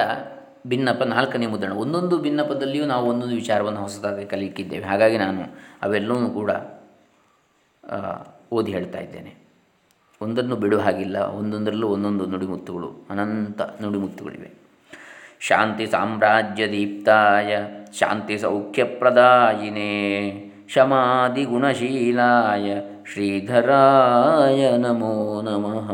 ಭಿನ್ನಪ 0.66 1.02
ನಾಲ್ಕನೇ 1.02 1.46
ಮುದ್ರಣ, 1.46 1.72
ಒಂದೊಂದು 1.72 2.18
ಭಿನ್ನಪದಲ್ಲಿಯೂ 2.18 2.86
ನಾವು 2.86 3.08
ಒಂದೊಂದು 3.08 3.34
ವಿಚಾರವನ್ನು 3.34 3.80
ಹೊಸದಾಗಿ 3.80 4.26
ಕಲಿಯಕ್ಕಿದ್ದೇವೆ 4.26 4.84
ಹಾಗಾಗಿ 4.84 5.18
ನಾನು 5.18 5.42
ಅವೆಲ್ಲವೂ 5.82 6.30
ಕೂಡ 6.30 6.50
ಓದಿ 8.52 8.72
ಹೇಳ್ತಾ 8.72 8.98
ಇದ್ದೇನೆ. 8.98 9.34
ಒಂದನ್ನು 10.20 10.56
ಬಿಡುವ 10.56 10.80
ಹಾಗಿಲ್ಲ, 10.80 11.16
ಒಂದೊಂದರಲ್ಲೂ 11.16 11.88
ಒಂದೊಂದು 11.88 12.26
ನುಡಿಮುತ್ತುಗಳು, 12.26 13.06
ಅನಂತ 13.10 13.62
ನುಡಿಮುತ್ತುಗಳಿವೆ. 13.62 14.50
ಶಾಂತಿ 15.40 15.86
ಸಾಮ್ರಾಜ್ಯ 15.86 16.66
ದೀಪ್ತಾಯ, 16.66 17.58
ಶಾಂತಿ 17.92 18.38
ಸೌಖ್ಯಪ್ರದಾಯಿನೇ 18.38 19.92
ಶಮಾದಿಗುಣಶೀಲಾಯ 20.68 21.38
ಶ್ರೀಧರಾಯ 23.06 24.76
ನಮೋ 24.76 25.42
ನಮಃ. 25.42 25.92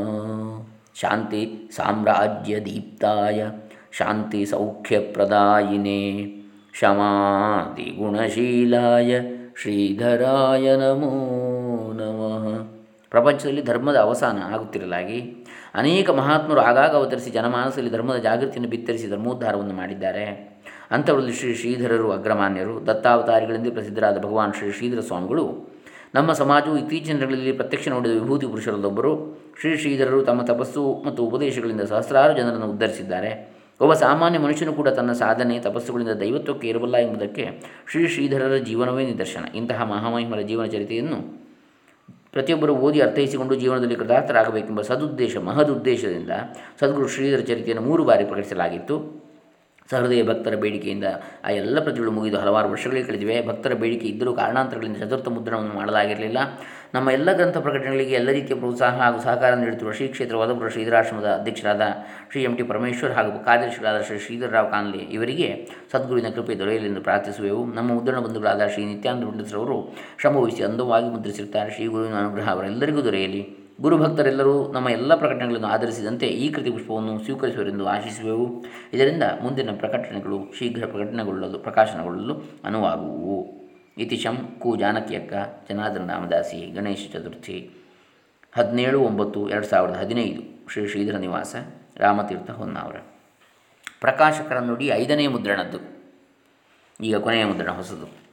ಶಾಂತಿ 0.94 1.70
ಸಾಮ್ರಾಜ್ಯ 1.76 2.60
ದೀಪ್ತಾಯ, 2.60 3.50
ಶಾಂತಿ 3.92 4.46
ಸೌಖ್ಯಪ್ರದಾಯಿನೇ. 4.46 6.32
ಶಮಾದಿಗುಣಶೀಲಾಯ 6.74 9.20
ಶ್ರೀಧರಾಯ 9.60 10.76
ನಮೋ 10.76 11.92
ನಮಃ. 11.92 12.64
ಪ್ರಪಂಚದಲ್ಲಿ 13.10 13.62
ಧರ್ಮದ 13.62 13.96
ಅವಸಾನ 13.96 14.54
ಆಗುತ್ತಿರಲಾಗಿ, 14.54 15.46
ಅನೇಕ 15.74 16.10
ಮಹಾತ್ಮರು 16.10 16.60
ಆಗಾಗ 16.60 16.96
ಅವತರಿಸಿ 16.96 17.30
ಜನಮಾನಸದಲ್ಲಿ 17.30 17.90
ಧರ್ಮದ 17.90 18.16
ಜಾಗೃತಿಯನ್ನು 18.16 18.70
ಬಿತ್ತರಿಸಿ 18.70 19.10
ಧರ್ಮೋದ್ಧಾರವನ್ನು 19.10 19.74
ಮಾಡಿದ್ದಾರೆ. 19.74 20.58
ಅಂಥವರಲ್ಲಿ 20.90 21.32
ಶ್ರೀ 21.32 21.54
ಶ್ರೀಧರರು, 21.54 22.12
ಅಗ್ರಮಾನ್ಯರು, 22.12 22.86
ದತ್ತಾವತಾರಿಗಳೆಂದೇ 22.86 23.70
ಪ್ರಸಿದ್ಧರಾದ 23.70 24.18
ಭಗವಾನ್ 24.18 24.54
ಶ್ರೀ 24.54 24.72
ಶ್ರೀಧರ 24.72 25.00
ಸ್ವಾಮಿಗಳು 25.00 25.77
ನಮ್ಮ 26.14 26.32
ಸಮಾಜವು 26.32 26.78
ಇತ್ತೀಚಿನ 26.78 27.16
ದಿನಗಳಲ್ಲಿ 27.16 27.52
ಪ್ರತ್ಯಕ್ಷ 27.52 27.88
ನೋಡಿದ 27.88 28.12
ವಿಭೂತಿ 28.12 28.46
ಪುರುಷರಲ್ಲೊಬ್ಬರು. 28.46 29.40
ಶ್ರೀ 29.60 29.76
ಶ್ರೀಧರರು 29.76 30.24
ತಮ್ಮ 30.24 30.42
ತಪಸ್ಸು 30.42 31.02
ಮತ್ತು 31.06 31.22
ಉಪದೇಶಗಳಿಂದ 31.22 31.80
ಸಹಸ್ರಾರು 31.80 32.36
ಜನರನ್ನು 32.36 32.66
ಉದ್ಧರಿಸಿದ್ದಾರೆ. 32.66 33.58
ಒಬ್ಬ 33.80 33.92
ಸಾಮಾನ್ಯ 33.94 34.38
ಮನುಷ್ಯನು 34.38 34.72
ಕೂಡ 34.72 34.88
ತನ್ನ 34.88 35.12
ಸಾಧನೆ, 35.12 35.58
ತಪಸ್ಸುಗಳಿಂದ 35.58 36.10
ದೈವತ್ವಕ್ಕೆ 36.10 36.68
ಇರಬಲ್ಲ 36.68 36.96
ಎಂಬುದಕ್ಕೆ 36.96 37.60
ಶ್ರೀ 37.90 38.08
ಶ್ರೀಧರರ 38.08 38.56
ಜೀವನವೇ 38.56 39.06
ನಿದರ್ಶನ. 39.06 39.44
ಇಂತಹ 39.54 39.82
ಮಹಾಮಹಿಮರ 39.82 40.40
ಜೀವನ 40.40 40.66
ಚರಿತೆಯನ್ನು 40.66 41.48
ಪ್ರತಿಯೊಬ್ಬರು 42.32 42.76
ಓದಿ 42.76 43.00
ಅರ್ಥೈಸಿಕೊಂಡು 43.00 43.54
ಜೀವನದಲ್ಲಿ 43.54 43.96
ಕೃತಾರ್ಥರಾಗಬೇಕೆಂಬ 43.96 44.80
ಸದುದ್ದೇಶ, 44.80 45.36
ಮಹದುದ್ದೇಶದಿಂದ 45.36 46.30
ಸದ್ಗುರು 46.80 47.08
ಶ್ರೀಧರ 47.08 47.40
ಚರಿತೆಯನ್ನು 47.40 47.86
ಮೂರು 47.86 48.04
ಬಾರಿ 48.04 48.24
ಪ್ರಕಟಿಸಲಾಗಿತ್ತು. 48.24 49.27
ಸಹೃದಯ 49.90 50.22
ಭಕ್ತರ 50.22 50.54
ಬೇಡಿಕೆಯಿಂದ 50.54 51.04
ಆ 51.44 51.50
ಎಲ್ಲ 51.50 51.80
ಪ್ರತಿಗಳು 51.80 52.10
ಮುಗಿದು 52.10 52.38
ಹಲವಾರು 52.38 52.68
ವರ್ಷಗಳೇ 52.70 53.02
ಕಳೆದಿವೆ. 53.02 53.46
ಭಕ್ತರ 53.46 53.74
ಬೇಡಿಕೆ 53.74 54.06
ಇದ್ದರೂ 54.06 54.32
ಕಾರಣಾಂತರಗಳಿಂದ 54.32 54.96
ಚತುರ್ಥ 54.96 55.28
ಮುದ್ರಣವನ್ನು 55.28 55.74
ಮಾಡಲಾಗಿರಲಿಲ್ಲ. 55.74 56.38
ನಮ್ಮ 56.94 57.10
ಎಲ್ಲ 57.10 57.32
ಗ್ರಂಥ 57.32 57.56
ಪ್ರಕಟಣೆಗಳಿಗೆ 57.56 58.14
ಎಲ್ಲ 58.14 58.30
ರೀತಿಯ 58.30 58.56
ಪ್ರೋತ್ಸಾಹ 58.56 58.96
ಹಾಗೂ 58.96 59.20
ಸಹಕಾರ 59.20 59.54
ನೀಡುತ್ತಿರುವ 59.54 59.92
ಶ್ರೀ 59.92 60.08
ಕ್ಷೇತ್ರ 60.08 60.36
ವದಪುರ 60.36 60.68
ಶ್ರೀಧರಾಶ್ರಮದ 60.68 61.24
ಅಧ್ಯಕ್ಷರಾದ 61.24 61.80
ಶ್ರೀ 62.30 62.42
ಎಂ 62.42 62.56
ಟಿ 62.56 62.62
ಪರಮೇಶ್ವರ್ 62.62 63.12
ಹಾಗೂ 63.12 63.44
ಕಾರ್ಯದರ್ಶಿಗಳಾದ 63.44 64.02
ಶ್ರೀ 64.02 64.18
ಶ್ರೀಧರರಾವ್ 64.18 64.70
ಕಾನ್ಲೆ 64.70 64.98
ಇವರಿಗೆ 64.98 65.68
ಸದ್ಗುರುವಿನ 65.92 66.28
ಕೃಪೆ 66.34 66.54
ದೊರೆಯಲೆಂದು 66.54 67.00
ಪ್ರಾರ್ಥಿಸುವೆವು. 67.00 67.66
ನಮ್ಮ 67.66 67.92
ಮುದ್ರಣ 67.92 68.18
ಬಂಧುಗಳಾದ 68.18 68.66
ಶ್ರೀ 68.66 68.84
ನಿತ್ಯಾನಂದ 68.84 69.24
ಪಂಡಿತರವರು 69.24 69.94
ಶ್ರಮವಹಿಸಿ 70.20 70.62
ಅಂದವಾಗಿ 70.62 71.06
ಮುದ್ರಿಸಿರುತ್ತಾರೆ. 71.06 71.70
ಶ್ರೀ 71.70 71.86
ಗುರುವಿನ 71.86 72.14
ಅನುಗ್ರಹ 72.14 72.50
ಅವರೆಲ್ಲರಿಗೂ 72.50 73.04
ದೊರೆಯಲಿ. 73.04 73.57
ಗುರುಭಕ್ತರೆಲ್ಲರೂ 73.80 74.72
ನಮ್ಮ 74.72 74.88
ಎಲ್ಲ 74.88 75.14
ಪ್ರಕಟಣೆಗಳನ್ನು 75.14 75.66
ಆಧರಿಸಿದಂತೆ 75.66 76.26
ಈ 76.26 76.52
ಕೃತಿ 76.52 76.70
ಪುಷ್ಪವನ್ನು 76.70 77.24
ಸ್ವೀಕರಿಸುವರೆಂದು 77.24 77.86
ಆಶಿಸುವೆವು. 77.86 78.64
ಇದರಿಂದ 78.92 79.22
ಮುಂದಿನ 79.42 79.70
ಪ್ರಕಟಣೆಗಳು 79.76 80.52
ಶೀಘ್ರ 80.58 80.86
ಪ್ರಕಟಣೆಗೊಳ್ಳಲು, 80.86 81.58
ಪ್ರಕಾಶನಗೊಳ್ಳಲು 81.58 82.42
ಅನುವಾಗುವು. 82.64 83.46
ಇತಿಶಂ 83.98 84.56
ಕು 84.58 84.76
ಜಾನಕಿಯಕ್ಕ 84.76 85.32
ಜನಾರ್ದನ 85.70 86.10
ರಾಮದಾಸಿ 86.10 86.72
ಗಣೇಶ 86.74 87.08
ಚತುರ್ಥಿ 87.12 87.70
ಹದಿನೇಳು 88.52 89.00
ಒಂಬತ್ತು 89.00 89.48
ಎರಡು 89.48 89.66
ಸಾವಿರದ 89.66 89.94
ಹದಿನೈದು. 89.94 90.72
ಶ್ರೀ 90.72 90.88
ಶ್ರೀಧರ 90.88 91.16
ನಿವಾಸ, 91.16 91.56
ರಾಮತೀರ್ಥ 91.96 92.50
ಹೊನ್ನಾವರ. 92.50 92.96
ಪ್ರಕಾಶಕರ 94.00 94.58
ನುಡಿ 94.58 94.86
ಐದನೇ 94.86 95.26
ಮುದ್ರಣದ್ದು. 95.26 95.78
ಈಗ 97.04 97.16
ಕೊನೆಯ 97.16 97.44
ಮುದ್ರಣ 97.44 97.70
ಹೊಸದು. 97.70 98.27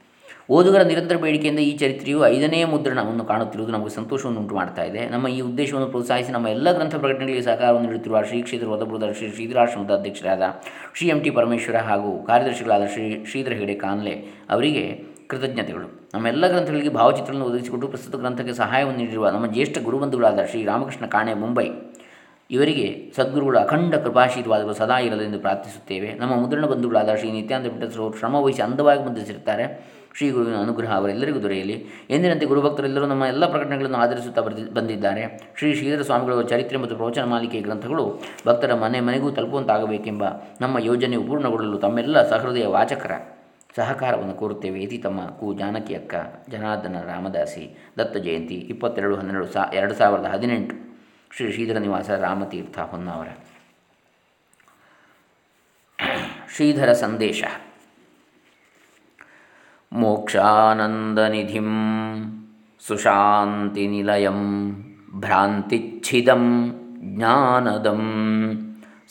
ಓದುಗರ 0.50 0.82
ನಿರಂತರ 0.82 1.16
ಬೇಡಿಕೆಯಿಂದ 1.16 1.58
ಈ 1.58 1.76
ಚರಿತ್ರೆಯು 1.76 2.18
ಐದನೇ 2.26 2.58
ಮುದ್ರಣವನ್ನು 2.64 3.24
ಕಾಣುತ್ತಿರುವುದು 3.24 3.72
ನಮಗೆ 3.72 3.92
ಸಂತೋಷವನ್ನು 3.94 4.40
ಉಂಟು 4.40 4.54
ಮಾಡ್ತಾ 4.54 4.82
ಇದೆ. 4.82 5.08
ನಮ್ಮ 5.08 5.28
ಈ 5.28 5.40
ಉದ್ದೇಶವನ್ನು 5.40 5.88
ಪ್ರೋತ್ಸಾಹಿಸಿ 5.88 6.32
ನಮ್ಮ 6.32 6.48
ಎಲ್ಲ 6.48 6.72
ಗ್ರಂಥ 6.72 6.94
ಪ್ರಕಟಣೆಗಳಿಗೆ 6.94 7.42
ಸಹಕಾರವನ್ನು 7.42 7.88
ನೀಡುತ್ತಿರುವ 7.88 8.22
ಶ್ರೀ 8.22 8.42
ಕ್ಷೇತ್ರ 8.42 8.68
ವದಪುರದ 8.68 9.06
ಶ್ರೀ 9.12 9.28
ಶ್ರೀಧರಾಶ್ರಮದ 9.30 9.92
ಅಧ್ಯಕ್ಷರಾದ 9.98 10.42
ಶ್ರೀ 10.94 11.08
ಎಂ 11.08 11.20
ಟಿ 11.20 11.30
ಪರಮೇಶ್ವರ 11.30 11.76
ಹಾಗೂ 11.88 12.10
ಕಾರ್ಯದರ್ಶಿಗಳಾದ 12.24 12.86
ಶ್ರೀ 12.86 13.24
ಶ್ರೀಧರ 13.24 13.52
ಹೆಡೆ 13.52 13.74
ಕಾನ್ಲೆ 13.74 14.14
ಅವರಿಗೆ 14.50 14.84
ಕೃತಜ್ಞತೆಗಳು. 15.28 15.88
ನಮ್ಮ 16.14 16.26
ಎಲ್ಲ 16.26 16.46
ಗ್ರಂಥಗಳಿಗೆ 16.46 16.88
ಭಾವಚಿತ್ರವನ್ನು 16.88 17.46
ಒದಗಿಸಿಕೊಟ್ಟು 17.46 17.88
ಪ್ರಸ್ತುತ 17.88 18.16
ಗ್ರಂಥಕ್ಕೆ 18.16 18.52
ಸಹಾಯವನ್ನು 18.52 18.98
ನೀಡಿರುವ 18.98 19.30
ನಮ್ಮ 19.30 19.46
ಜ್ಯೇಷ್ಠ 19.46 19.78
ಗುರುಬಂಧುಗಳಾದ 19.78 20.38
ಶ್ರೀ 20.50 20.64
ರಾಮಕೃಷ್ಣ 20.64 21.06
ಕಾಣೆ 21.06 21.34
ಮುಂಬೈ 21.34 21.68
ಇವರಿಗೆ 22.50 23.12
ಸದ್ಗುರುಗಳ 23.16 23.58
ಅಖಂಡ 23.58 23.94
ಕೃಪಾಶೀರ್ವಾದಗಳು 23.94 24.74
ಸದಾ 24.74 24.98
ಇರಲೆಂದು 24.98 25.38
ಪ್ರಾರ್ಥಿಸುತ್ತೇವೆ. 25.38 26.08
ನಮ್ಮ 26.12 26.34
ಮುದ್ರಣ 26.34 26.66
ಬಂಧುಗಳಾದ 26.66 27.14
ಶ್ರೀ 27.14 27.30
ನಿತ್ಯಾನಂದ 27.30 27.70
ಬಿಟ್ಟಸರವರು 27.72 28.18
ಶ್ರಮವಹಿಸಿ 28.18 28.62
ಅಂದವಾಗಿ 28.62 29.02
ಮುದ್ರಿಸಿರುತ್ತಾರೆ 29.02 29.95
ಶ್ರೀ 30.16 30.30
ಗುರುವಿನ 30.30 30.56
ಅನುಗ್ರಹ 30.56 30.94
ಅವರೆಲ್ಲರಿಗೂ 30.94 31.42
ದೊರೆಯಲಿ. 31.42 31.86
ಎಂದಿನಂತೆ 32.10 32.46
ಗುರುಭಕ್ತರೆಲ್ಲರೂ 32.46 33.06
ನಮ್ಮ 33.06 33.24
ಎಲ್ಲ 33.24 33.50
ಪ್ರಕಟಣೆಗಳನ್ನು 33.50 33.98
ಆಧರಿಸುತ್ತಾ 33.98 34.40
ಬಂದಿದ್ದಾರೆ. 34.72 35.52
ಶ್ರೀ 35.58 35.74
ಶ್ರೀಧರ 35.74 36.02
ಸ್ವಾಮಿಗಳ 36.02 36.42
ಚರಿತ್ರೆ 36.42 36.78
ಮತ್ತು 36.78 36.96
ಪ್ರವಚನ 36.96 37.24
ಮಾಲಿಕೆಯ 37.24 37.60
ಗ್ರಂಥಗಳು 37.60 38.22
ಭಕ್ತರ 38.46 38.74
ಮನೆ 38.74 39.00
ಮನೆಗೂ 39.00 39.30
ತಲುಪುವಂತಾಗಬೇಕೆಂಬ 39.30 40.24
ನಮ್ಮ 40.60 40.78
ಯೋಜನೆ 40.78 41.18
ಪೂರ್ಣಗೊಳ್ಳಲು 41.18 41.78
ತಮ್ಮೆಲ್ಲ 41.78 42.28
ಸಹೃದಯ 42.28 42.66
ವಾಚಕರ 42.66 43.10
ಸಹಕಾರವನ್ನು 43.76 44.34
ಕೋರುತ್ತೇವೆ. 44.34 44.80
ಇತಿ 44.80 44.98
ತಮ್ಮ 44.98 45.26
ಕು 45.26 45.54
ಜಾನಕಿ 45.54 45.94
ಅಕ್ಕ, 45.94 46.14
ಜನಾರ್ದನ 46.50 47.00
ರಾಮದಾಸಿ, 47.00 47.78
ದತ್ತ 47.98 48.16
ಜಯಂತಿ, 48.16 48.54
ಇಪ್ಪತ್ತೆರಡು, 48.54 49.16
ಹನ್ನೆರಡು, 49.16 49.46
ಸಾ, 49.46 49.64
ಎರಡು 49.74 49.94
ಸಾವಿರದ 49.94 50.24
ಹದಿನೆಂಟು. 50.24 50.98
ಶ್ರೀ 51.36 51.52
ಶ್ರೀಧರ 51.52 51.78
ನಿವಾಸ 51.78 52.10
ರಾಮತೀರ್ಥ 52.10 52.78
ಹೊನ್ನಾವರ. 52.78 53.28
ಶ್ರೀಧರ 56.56 56.92
ಸಂದೇಶ. 56.92 57.44
मोक्षानन्दनिधिं 59.92 61.70
सुशान्तिनिलयं 62.86 64.40
भ्रान्तिच्छिदं 65.22 66.44
ज्ञानदं 67.16 68.02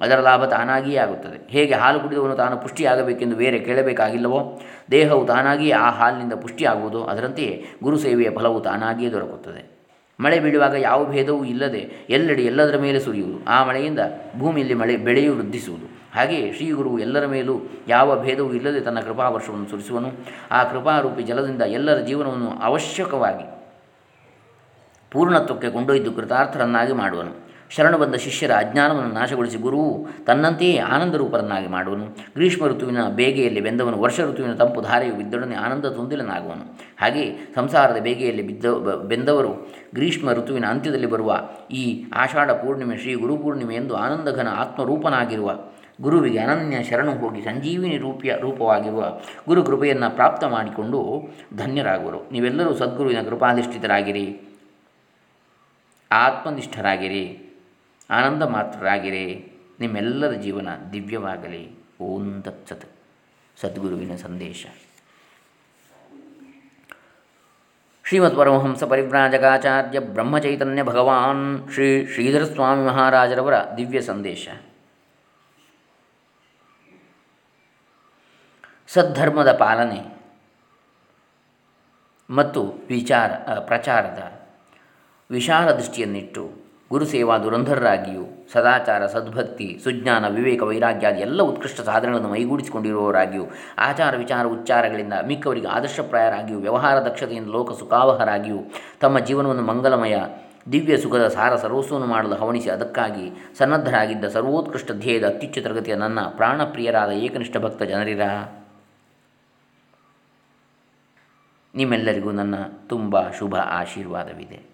ಅದರ 0.00 0.20
ಲಾಭ 0.20 0.44
ತಾನಾಗಿಯೇ 0.44 0.96
ಆಗುತ್ತದೆ. 0.96 1.50
ಹೇಗೆ 1.50 1.74
ಹಾಲು 1.74 2.00
ಕುಡಿದವನು 2.00 2.36
ತಾನು 2.36 2.56
ಪುಷ್ಟಿಯಾಗಬೇಕೆಂದು 2.56 3.36
ಬೇರೆ 3.36 3.58
ಕೇಳಬೇಕಾಗಿಲ್ಲವೋ? 3.58 4.60
ದೇಹವು 4.90 5.26
ತಾನಾಗಿಯೇ 5.26 5.72
ಆ 5.72 5.90
ಹಾಲಿನಿಂದ 5.90 6.32
ಪುಷ್ಟಿಯಾಗುವುದು? 6.32 7.04
ಅದರಂತೆಯೇ 7.04 7.64
ಗುರು 7.82 7.98
ಸೇವೆಯ 7.98 8.30
ಫಲವು 8.30 8.60
ತಾನಾಗಿಯೇ 8.60 9.10
ದೊರಕುತ್ತದೆ. 9.10 9.80
ಮಳೆ 10.20 10.40
ಬೀಳುವಾಗ 10.40 10.74
ಯಾವ 10.74 11.04
ಭೇದವೂ 11.04 11.44
ಇಲ್ಲದೆ 11.44 12.06
ಎಲ್ಲೆಡೆ 12.10 12.42
ಎಲ್ಲದರ 12.42 12.76
ಮೇಲೆ 12.76 13.00
ಸುರಿಯುವುದು. 13.00 13.44
ಆ 13.44 13.64
ಮಳೆಯಿಂದ 13.64 13.98
ಭೂಮಿಯಲ್ಲಿ 14.38 14.74
ಮಳೆ 14.74 14.96
ಬೆಳೆಯು 14.96 15.36
ವೃದ್ಧಿಸುವುದು. 15.36 15.89
ಹಾಗೆಯೇ 16.14 16.52
ಶ್ರೀ 16.52 16.70
ಗುರು 16.70 16.98
ಎಲ್ಲರ 16.98 17.26
ಮೇಲೂ 17.26 17.60
ಯಾವ 17.88 18.22
ಭೇದವೂ 18.22 18.52
ಇಲ್ಲದೆ 18.52 18.80
ತನ್ನ 18.80 19.00
ಕೃಪಾವರ್ಷವನ್ನು 19.00 19.68
ಸುರಿಸುವನು. 19.68 20.08
ಆ 20.50 20.64
ಕೃಪಾರೂಪಿ 20.64 21.22
ಜಲದಿಂದ 21.22 21.62
ಎಲ್ಲರ 21.62 21.98
ಜೀವನವನ್ನು 21.98 22.50
ಅವಶ್ಯಕವಾಗಿ 22.50 23.46
ಪೂರ್ಣತ್ವಕ್ಕೆ 25.10 25.70
ಕೊಂಡೊಯ್ದು 25.70 26.12
ಕೃತಾರ್ಥರನ್ನಾಗಿ 26.12 26.92
ಮಾಡುವನು. 26.92 27.50
ಶರಣು 27.70 27.98
ಬಂದ 27.98 28.14
ಶಿಷ್ಯರ 28.14 28.50
ಅಜ್ಞಾನವನ್ನು 28.50 29.14
ನಾಶಗೊಳಿಸಿ 29.14 29.58
ಗುರುವು 29.58 30.08
ತನ್ನಂತೆಯೇ 30.24 30.78
ಆನಂದ 30.78 31.14
ರೂಪರನ್ನಾಗಿ 31.14 31.66
ಮಾಡುವನು. 31.66 32.06
ಗ್ರೀಷ್ಮ 32.06 32.66
ಋತುವಿನ 32.66 33.08
ಬೇಗೆಯಲ್ಲಿ 33.08 33.60
ಬೆಂದವನು, 33.60 33.98
ವರ್ಷ 33.98 34.20
ಋತುವಿನ 34.20 34.52
ತಂಪು 34.52 34.80
ಧಾರೆಯು 34.80 35.14
ಬಿದ್ದೊಡನೆ 35.14 35.54
ಆನಂದ 35.54 35.84
ತುಂದಿಲನಾಗುವನು. 35.84 36.64
ಹಾಗೆ 37.00 37.54
ಸಂಸಾರದ 37.54 37.96
ಬೇಗೆಯಲ್ಲಿ 37.96 38.42
ಬಿದ್ದ, 38.42 38.64
ಬೆಂದವರು 39.08 39.72
ಗ್ರೀಷ್ಮ 39.94 40.32
ಋತುವಿನ 40.32 40.66
ಅಂತ್ಯದಲ್ಲಿ 40.66 41.06
ಬರುವ 41.06 41.40
ಈ 41.70 42.04
ಆಷಾಢ 42.14 42.50
ಪೂರ್ಣಿಮೆ 42.50 42.96
ಶ್ರೀ 42.96 43.14
ಗುರು 43.14 43.36
ಪೂರ್ಣಿಮೆ 43.36 43.74
ಎಂದು 43.74 43.96
ಆನಂದಘನ 43.96 44.48
ಆತ್ಮರೂಪನಾಗಿರುವ 44.48 45.50
ಗುರುವಿಗೆ 46.00 46.38
ಅನನ್ಯ 46.38 46.82
ಶರಣು 46.82 47.14
ಹೋಗಿ 47.14 47.42
ಸಂಜೀವಿನಿ 47.42 47.96
ರೂಪಿಯ 47.96 48.36
ರೂಪವಾಗಿರುವ 48.40 49.20
ಗುರು 49.48 49.62
ಕೃಪೆಯನ್ನು 49.62 50.14
ಪ್ರಾಪ್ತ 50.14 50.44
ಮಾಡಿಕೊಂಡು 50.44 51.28
ಧನ್ಯರಾಗುವರು. 51.56 52.30
ನೀವೆಲ್ಲರೂ 52.30 52.74
ಸದ್ಗುರುವಿನ 52.74 53.22
ಕೃಪಾಧಿಷ್ಠಿತರಾಗಿರಿ. 53.22 54.40
ಆತ್ಮನಿಷ್ಠರಾಗಿರಿ. 56.12 57.46
ಆನಂದ 58.10 58.42
ಮಾತ್ರರಾಗಿರಿ 58.42 59.52
ನಿಮ್ಮೆಲ್ಲರ 59.80 60.32
ಜೀವನ 60.32 60.68
ದಿವ್ಯವಾಗಲಿ. 60.92 61.70
ಓಂ 62.00 62.42
ತತ್ಸತ್. 62.42 62.84
ಸದ್ಗುರುವಿನ 63.60 64.16
ಸಂದೇಶ. 64.16 64.66
ಶ್ರೀಮತ್ 68.04 68.36
ಪರಮಹಂಸ 68.36 68.84
ಪರಿವ್ರಾಜಕಾಚಾರ್ಯ 68.84 69.98
ಬ್ರಹ್ಮಚೈತನ್ಯ 69.98 70.82
ಭಗವಾನ್ 70.82 71.68
ಶ್ರೀ 71.74 72.06
ಶ್ರೀಧರ 72.06 72.44
ಸ್ವಾಮಿ 72.44 72.86
ಮಹಾರಾಜರವರ 72.86 73.54
ದಿವ್ಯ 73.76 74.00
ಸಂದೇಶ. 74.00 74.48
ಸದ್ಧರ್ಮದ 78.94 79.50
ಪಾಲನೆ 79.52 80.00
ಮತ್ತು 82.30 82.60
ವಿಚಾರ 82.88 83.30
ಪ್ರಚಾರದ 83.60 84.20
ವಿಶಾಲ 85.30 85.70
ದೃಷ್ಟಿಯನ್ನಿಟ್ಟು 85.70 86.44
ಗುರುಸೇವಾ 86.90 87.38
ದುರಂಧರರಾಗಿಯೂ 87.38 88.24
ಸದಾಚಾರ, 88.52 89.06
ಸದ್ಭಕ್ತಿ, 89.06 89.80
ಸುಜ್ಞಾನ, 89.84 90.28
ವಿವೇಕ 90.28 90.62
ವೈರಾಗ್ಯಾದಿ 90.62 91.20
ಎಲ್ಲ 91.20 91.42
ಉತ್ಕೃಷ್ಟ 91.42 91.80
ಸಾಧನೆಗಳನ್ನು 91.80 92.28
ಮೈಗೂಡಿಸಿಕೊಂಡಿರುವವರಾಗಿಯೂ 92.28 93.44
ಆಚಾರ, 93.78 94.16
ವಿಚಾರ, 94.16 94.44
ಉಚ್ಚಾರಗಳಿಂದ 94.46 95.12
ಮಿಕ್ಕವರಿಗೆ 95.26 95.66
ಆದರ್ಶಪ್ರಾಯರಾಗಿಯೂ 95.66 96.60
ವ್ಯವಹಾರ 96.60 96.98
ದಕ್ಷತೆಯಿಂದ 97.04 97.50
ಲೋಕ 97.50 97.78
ಸುಖಾವಹರಾಗಿಯೂ 97.78 98.60
ತಮ್ಮ 99.00 99.18
ಜೀವನವನ್ನು 99.18 99.62
ಮಂಗಲಮಯ, 99.62 100.16
ದಿವ್ಯ 100.72 100.96
ಸುಖದ 100.96 101.26
ಸಾರ 101.28 101.52
ಸರ್ವಸ್ವವನ್ನು 101.56 102.08
ಮಾಡಲು 102.14 102.34
ಹವಣಿಸಿ 102.34 102.70
ಅದಕ್ಕಾಗಿ 102.70 103.26
ಸನ್ನದ್ಧರಾಗಿದ್ದ 103.58 104.24
ಸರ್ವೋತ್ಕೃಷ್ಟ 104.28 104.92
ಧ್ಯೇಯದ 104.92 105.26
ಅತ್ಯುಚ್ಚ 105.26 105.58
ತರಗತಿಯ 105.58 105.94
ನನ್ನ 105.94 106.20
ಪ್ರಾಣಪ್ರಿಯರಾದ 106.36 107.12
ಏಕನಿಷ್ಠ 107.26 107.56
ಭಕ್ತ 107.56 107.82
ಜನರಿರ. 107.82 108.26
ನಿಮ್ಮೆಲ್ಲರಿಗೂ 111.74 112.30
ನನ್ನ 112.30 112.54
ತುಂಬ 112.86 113.30
ಶುಭ 113.30 113.56
ಆಶೀರ್ವಾದವಿದೆ. 113.56 114.70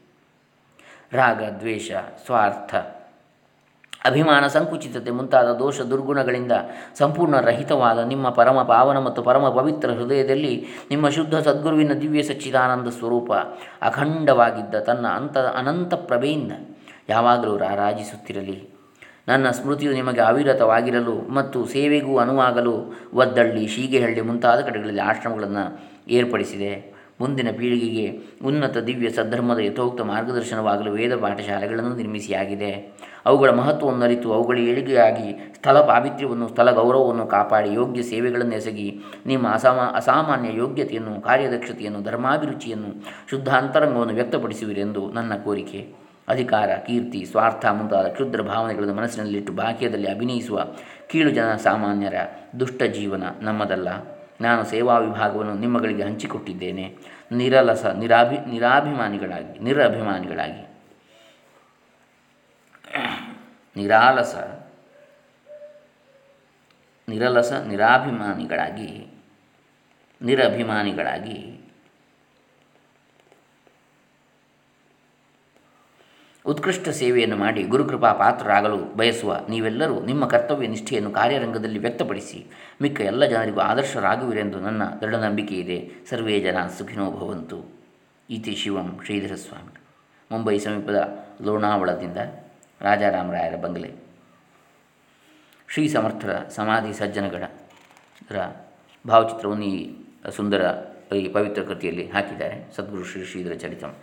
ರಾಗ, 1.13 1.45
ದ್ವೇಷ, 1.61 1.91
ಸ್ವಾರ್ಥ, 2.27 2.75
ಅಭಿಮಾನ, 4.05 4.47
ಸಂಕುಚಿತತೆ 4.47 5.11
ಮುಂತಾದ 5.11 5.53
ದೋಷ 5.53 5.81
ದುರ್ಗುಣಗಳಿಂದ 5.81 6.53
ಸಂಪೂರ್ಣ 6.99 7.41
ರಹಿತವಾದ 7.41 7.99
ನಿಮ್ಮ 7.99 8.29
ಪರಮ 8.29 8.63
ಪಾವನ 8.63 8.99
ಮತ್ತು 8.99 9.23
ಪರಮ 9.23 9.49
ಪವಿತ್ರ 9.49 9.91
ಹೃದಯದಲ್ಲಿ 9.91 10.67
ನಿಮ್ಮ 10.91 11.09
ಶುದ್ಧ 11.09 11.35
ಸದ್ಗುರುವಿನ 11.35 11.93
ದಿವ್ಯ 11.93 12.23
ಸಚ್ಚಿದಾನಂದ 12.23 12.89
ಸ್ವರೂಪ 12.89 13.33
ಅಖಂಡವಾಗಿದ್ದ 13.83 14.75
ತನ್ನ 14.75 15.07
ಅಂತ 15.07 15.39
ಅನಂತ 15.39 15.95
ಪ್ರಭೆಯಿಂದ 15.95 16.53
ಯಾವಾಗಲೂ 17.09 17.57
ರಾರಾಜಿಸುತ್ತಿರಲಿ. 17.57 18.76
ನನ್ನ 19.29 19.51
ಸ್ಮೃತಿಯು 19.51 19.93
ನಿಮಗೆ 19.93 20.21
ಅವಿರತವಾಗಿರಲು 20.21 21.35
ಮತ್ತು 21.35 21.67
ಸೇವೆಗೂ 21.67 22.19
ಅನುವಾಗಲು 22.19 22.75
ಒದ್ದಳ್ಳಿ 23.15 23.67
ಶೀಗೆಹಳ್ಳಿ 23.69 24.21
ಮುಂತಾದ 24.21 24.61
ಕಡೆಗಳಲ್ಲಿ 24.61 25.01
ಆಶ್ರಮಗಳನ್ನು 25.01 25.65
ಏರ್ಪಡಿಸಿದೆ. 26.09 26.97
ಮುಂದಿನ 27.21 27.49
ಪೀಳಿಗೆಗೆ 27.59 28.07
ಉನ್ನತ 28.45 28.77
ದಿವ್ಯ 28.77 29.11
ಸದ್ಧರ್ಮದ 29.11 29.59
ಯಥೋಕ್ತ 29.59 30.01
ಮಾರ್ಗದರ್ಶನವಾಗಲು 30.01 30.91
ವೇದ 30.93 31.15
ಪಾಠಶಾಲೆಗಳನ್ನು 31.17 31.97
ನಿರ್ಮಿಸಿಯಾಗಿದೆ. 31.97 32.71
ಅವುಗಳ 33.27 33.51
ಮಹತ್ವವನ್ನು 33.51 34.05
ಅರಿತು 34.05 34.33
ಅವುಗಳ 34.33 34.59
ಏಳಿಗೆಯಾಗಿ 34.59 35.53
ಸ್ಥಳ 35.55 35.81
ಪಾವಿತ್ರ್ಯವನ್ನು, 35.81 36.49
ಸ್ಥಳ 36.49 36.71
ಗೌರವವನ್ನು 36.71 37.27
ಕಾಪಾಡಿ 37.27 37.75
ಯೋಗ್ಯ 37.75 38.03
ಸೇವೆಗಳನ್ನು 38.03 38.55
ಎಸಗಿ 38.55 39.01
ನಿಮ್ಮ 39.27 39.49
ಅಸಾಮ, 39.49 39.79
ಅಸಾಮಾನ್ಯ 39.95 40.57
ಯೋಗ್ಯತೆಯನ್ನು, 40.57 41.21
ಕಾರ್ಯದಕ್ಷತೆಯನ್ನು, 41.21 42.03
ಧರ್ಮಾಭಿರುಚಿಯನ್ನು 42.03 43.05
ಶುದ್ಧ 43.31 43.49
ಅಂತರಂಗವನ್ನು 43.49 44.15
ವ್ಯಕ್ತಪಡಿಸುವಿರೆಂದು 44.15 45.13
ನನ್ನ 45.13 45.35
ಕೋರಿಕೆ. 45.35 46.06
ಅಧಿಕಾರ, 46.29 46.77
ಕೀರ್ತಿ, 46.87 47.25
ಸ್ವಾರ್ಥ 47.25 47.67
ಮುಂತಾದ 47.67 48.07
ಕ್ಷುದ್ರ 48.07 48.43
ಭಾವನೆಗಳನ್ನು 48.43 48.95
ಮನಸ್ಸಿನಲ್ಲಿಟ್ಟು 48.95 49.53
ಬಾಹ್ಯದಲ್ಲಿ 49.53 50.11
ಅಭಿನಯಿಸುವ 50.11 50.67
ಕೀಳು 51.07 51.31
ಜನ 51.31 51.57
ಸಾಮಾನ್ಯರ 51.57 52.15
ದುಷ್ಟ 52.61 52.83
ಜೀವನ 52.83 53.23
ನಮ್ಮದಲ್ಲ. 53.41 53.89
ನಾನು 54.41 54.65
ಸೇವಾ 54.65 54.99
ವಿಭಾಗವನ್ನು 54.99 55.55
ನಿಮ್ಮಗಳಿಗೆ 55.55 56.03
ಹಂಚಿಕೊಟ್ಟಿದ್ದೇನೆ. 56.03 56.97
ನಿರಲಸ, 57.33 57.87
ನಿರಾಭಿ, 57.87 58.39
ನಿರಾಭಿಮಾನಿಗಳಾಗಿ, 58.51 59.59
ನಿರಭಿಮಾನಿಗಳಾಗಿ. 59.59 60.67
ನಿರಾಲಸ, 63.77 64.35
ನಿರಲಸ, 67.09 67.53
ನಿರಾಭಿಮಾನಿಗಳಾಗಿ, 67.53 69.07
ನಿರಭಿಮಾನಿಗಳಾಗಿ 70.23 71.56
ಉತ್ಕೃಷ್ಟ 76.51 76.89
ಸೇವೆಯನ್ನು 76.89 77.37
ಮಾಡಿ 77.37 77.63
ಗುರುಕೃಪಾ 77.63 78.13
ಪಾತ್ರರಾಗಲು 78.13 78.77
ಬಯಸುವ 78.97 79.39
ನೀವೆಲ್ಲರೂ 79.49 79.97
ನಿಮ್ಮ 80.05 80.27
ಕರ್ತವ್ಯ 80.27 80.67
ನಿಷ್ಠೆಯನ್ನು 80.67 81.11
ಕಾರ್ಯರಂಗದಲ್ಲಿ 81.11 81.79
ವ್ಯಕ್ತಪಡಿಸಿ 81.79 82.47
ಮಿಕ್ಕ 82.83 83.01
ಎಲ್ಲ 83.01 83.25
ಜನರಿಗೂ 83.25 83.61
ಆದರ್ಶರಾಗುವಿರೆಂದು 83.61 84.61
ನನ್ನ 84.61 84.85
ದೃಢ 85.01 85.15
ನಂಬಿಕೆ 85.15 85.55
ಇದೆ 85.55 85.79
ಸರ್ವೇ 86.11 86.41
ಜನ 86.41 86.67
ಸುಖಿನೋ 86.79 87.07
ಭವಂತು. 87.11 87.59
ಇತಿ 88.31 88.55
ಶಿವಂ 88.55 89.01
ಶ್ರೀಧರ 89.05 89.35
ಸ್ವಾಮಿ 89.35 89.75
ಮುಂಬೈ 90.31 90.59
ಸಮೀಪದ 90.59 91.01
ಲೋಣಾವಳದಿಂದ 91.43 92.17
ರಾಜಾರಾಮರಾಯರ 92.81 93.57
ಬಂಗಲೆ. 93.57 93.91
ಶ್ರೀ 95.73 95.89
ಸಮರ್ಥರ 95.89 96.33
ಸಮಾಧಿ 96.57 96.93
ಸಜ್ಜನಗಡ 96.93 97.45
ಭಾವಚಿತ್ರವನ್ನು 99.07 99.65
ಈ 99.65 99.77
ಸುಂದರ, 100.37 100.63
ಈ 101.17 101.29
ಪವಿತ್ರ 101.29 101.63
ಕೃತಿಯಲ್ಲಿ 101.63 102.07
ಹಾಕಿದ್ದಾರೆ. 102.11 102.57
ಸದ್ಗುರು 102.77 103.05
ಶ್ರೀ 103.05 103.25
ಶ್ರೀಧರ 103.25 103.55
ಚರಿತಂ. 103.55 103.95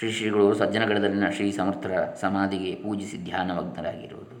ಶ್ರೀ 0.00 0.12
ಶ್ರೀಗಳು 0.12 0.54
ಸಜ್ಜನಗಡದಲ್ಲಿನ 0.54 1.30
ಶ್ರೀ 1.30 1.52
ಸಮರ್ಥರ 1.52 2.14
ಸಮಾಧಿಗೆ 2.20 2.74
ಪೂಜಿಸಿ 2.74 3.16
ಧ್ಯಾನಮಗ್ನರಾಗಿರುವುದು. 3.24 4.36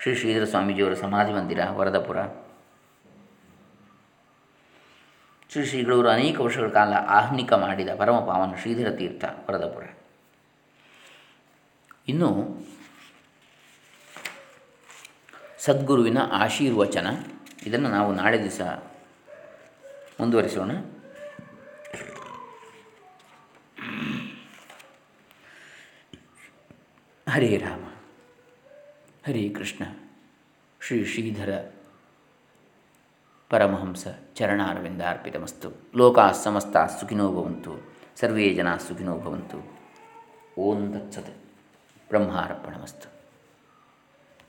ಶ್ರೀ 0.00 0.14
ಶ್ರೀಧರ 0.14 0.44
ಸ್ವಾಮೀಜಿಯವರ 0.44 0.94
ಸಮಾಧಿ 0.94 1.32
ಮಂದಿರ, 1.32 1.60
ವರದಪುರ. 1.70 2.18
ಶ್ರೀ 5.50 5.64
ಶ್ರೀಗಳವರು 5.64 6.08
ಅನೇಕ 6.08 6.40
ವರ್ಷಗಳ 6.40 6.68
ಕಾಲ 6.68 6.94
ಆಹ್ನಿಕ 6.94 7.52
ಮಾಡಿದ 7.52 7.88
ಪರಮ 7.98 8.18
ಪಾವನ 8.20 8.56
ಶ್ರೀಧರ 8.56 8.90
ತೀರ್ಥ, 8.90 9.24
ವರದಪುರ. 9.50 9.84
ಇನ್ನು 12.08 12.30
ಸದ್ಗುರುವಿನ 15.58 16.18
ಆಶೀರ್ವಚನ, 16.32 17.06
ಇದನ್ನು 17.66 17.88
ನಾವು 17.88 18.12
ನಾಳೆ 18.12 18.42
ದಿವಸ 18.42 18.60
ಮುಂದುವರಿಸೋಣ. 20.20 20.70
ಹರೇ 27.28 27.56
ರಾಮ, 27.56 27.84
ಹರೇ 29.26 29.48
ಕೃಷ್ಣ, 29.48 29.84
ಶ್ರೀ 30.80 31.04
ಶ್ರೀಧರ 31.04 31.70
ಪರಮಹಂಸ 33.50 34.06
ಚರಣಾರವಿಂದಾರ್ಪಿತಮಸ್ತು. 34.34 35.68
ಲೋಕಾ 35.96 36.32
ಸಮಸ್ತ 36.32 36.76
ಸುಖಿನೋ 36.76 37.32
ಭವಂತು, 37.32 37.72
ಸರ್ವೇ 38.16 38.54
ಜನ 38.54 38.76
ಸುಖಿನೋ 38.76 39.18
ಭವಂತು. 39.18 39.58
ಓಂ 40.58 40.94
ದತ್ಸತ್ 40.94 41.34
ಬ್ರಹ್ಮಾರ್ಪಣಮಸ್ತು. 42.08 43.15